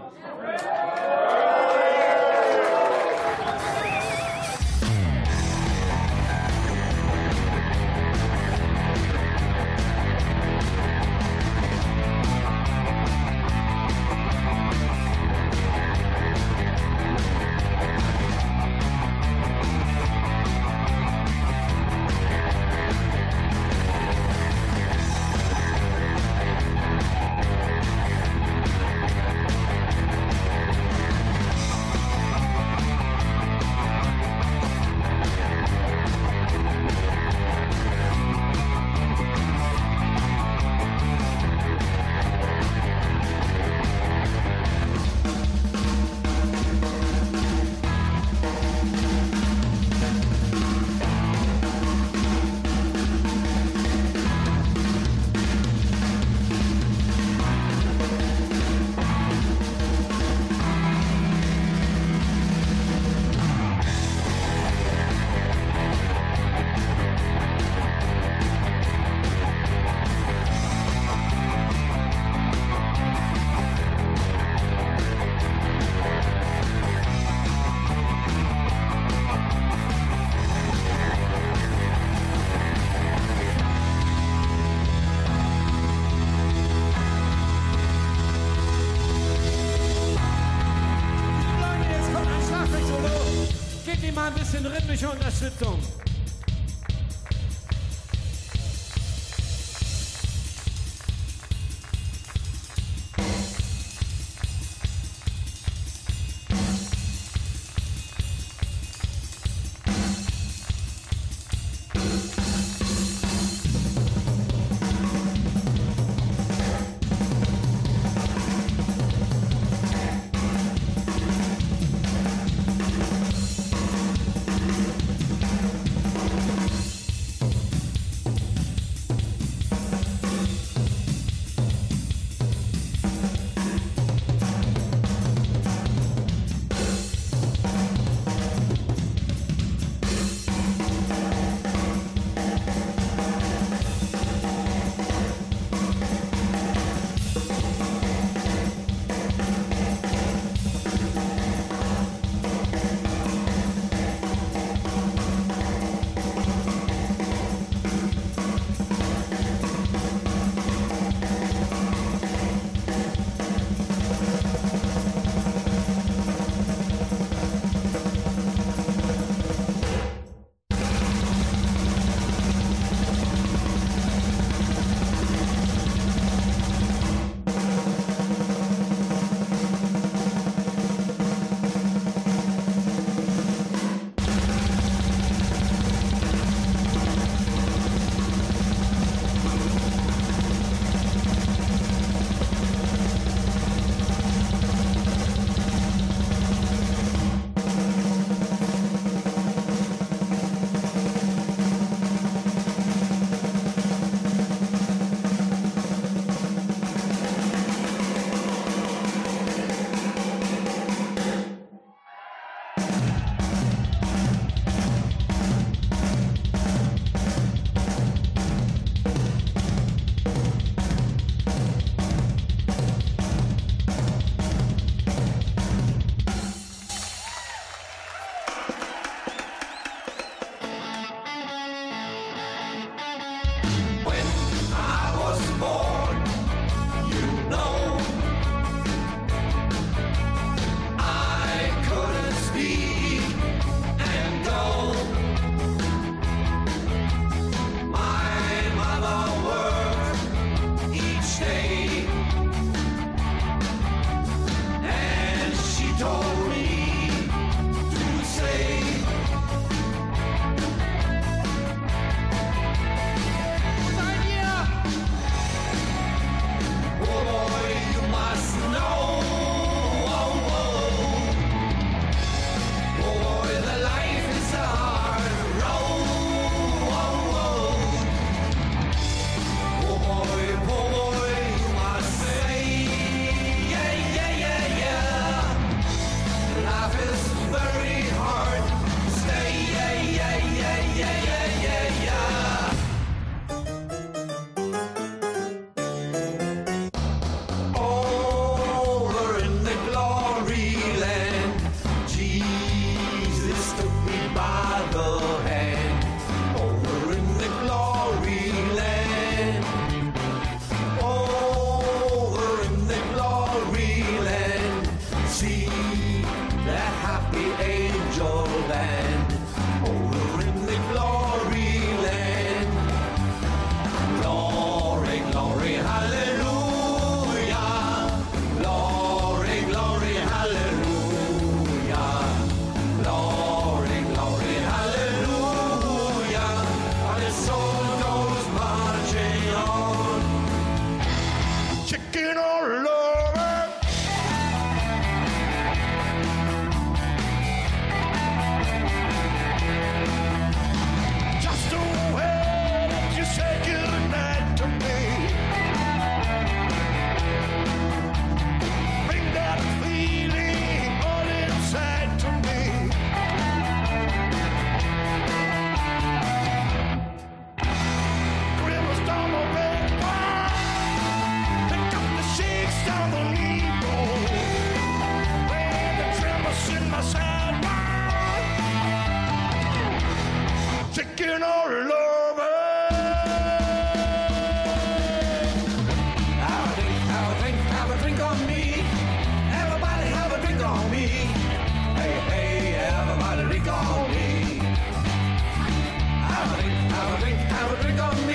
Have 397.58 397.72
a 397.72 397.82
drink 397.82 397.98
of 397.98 398.27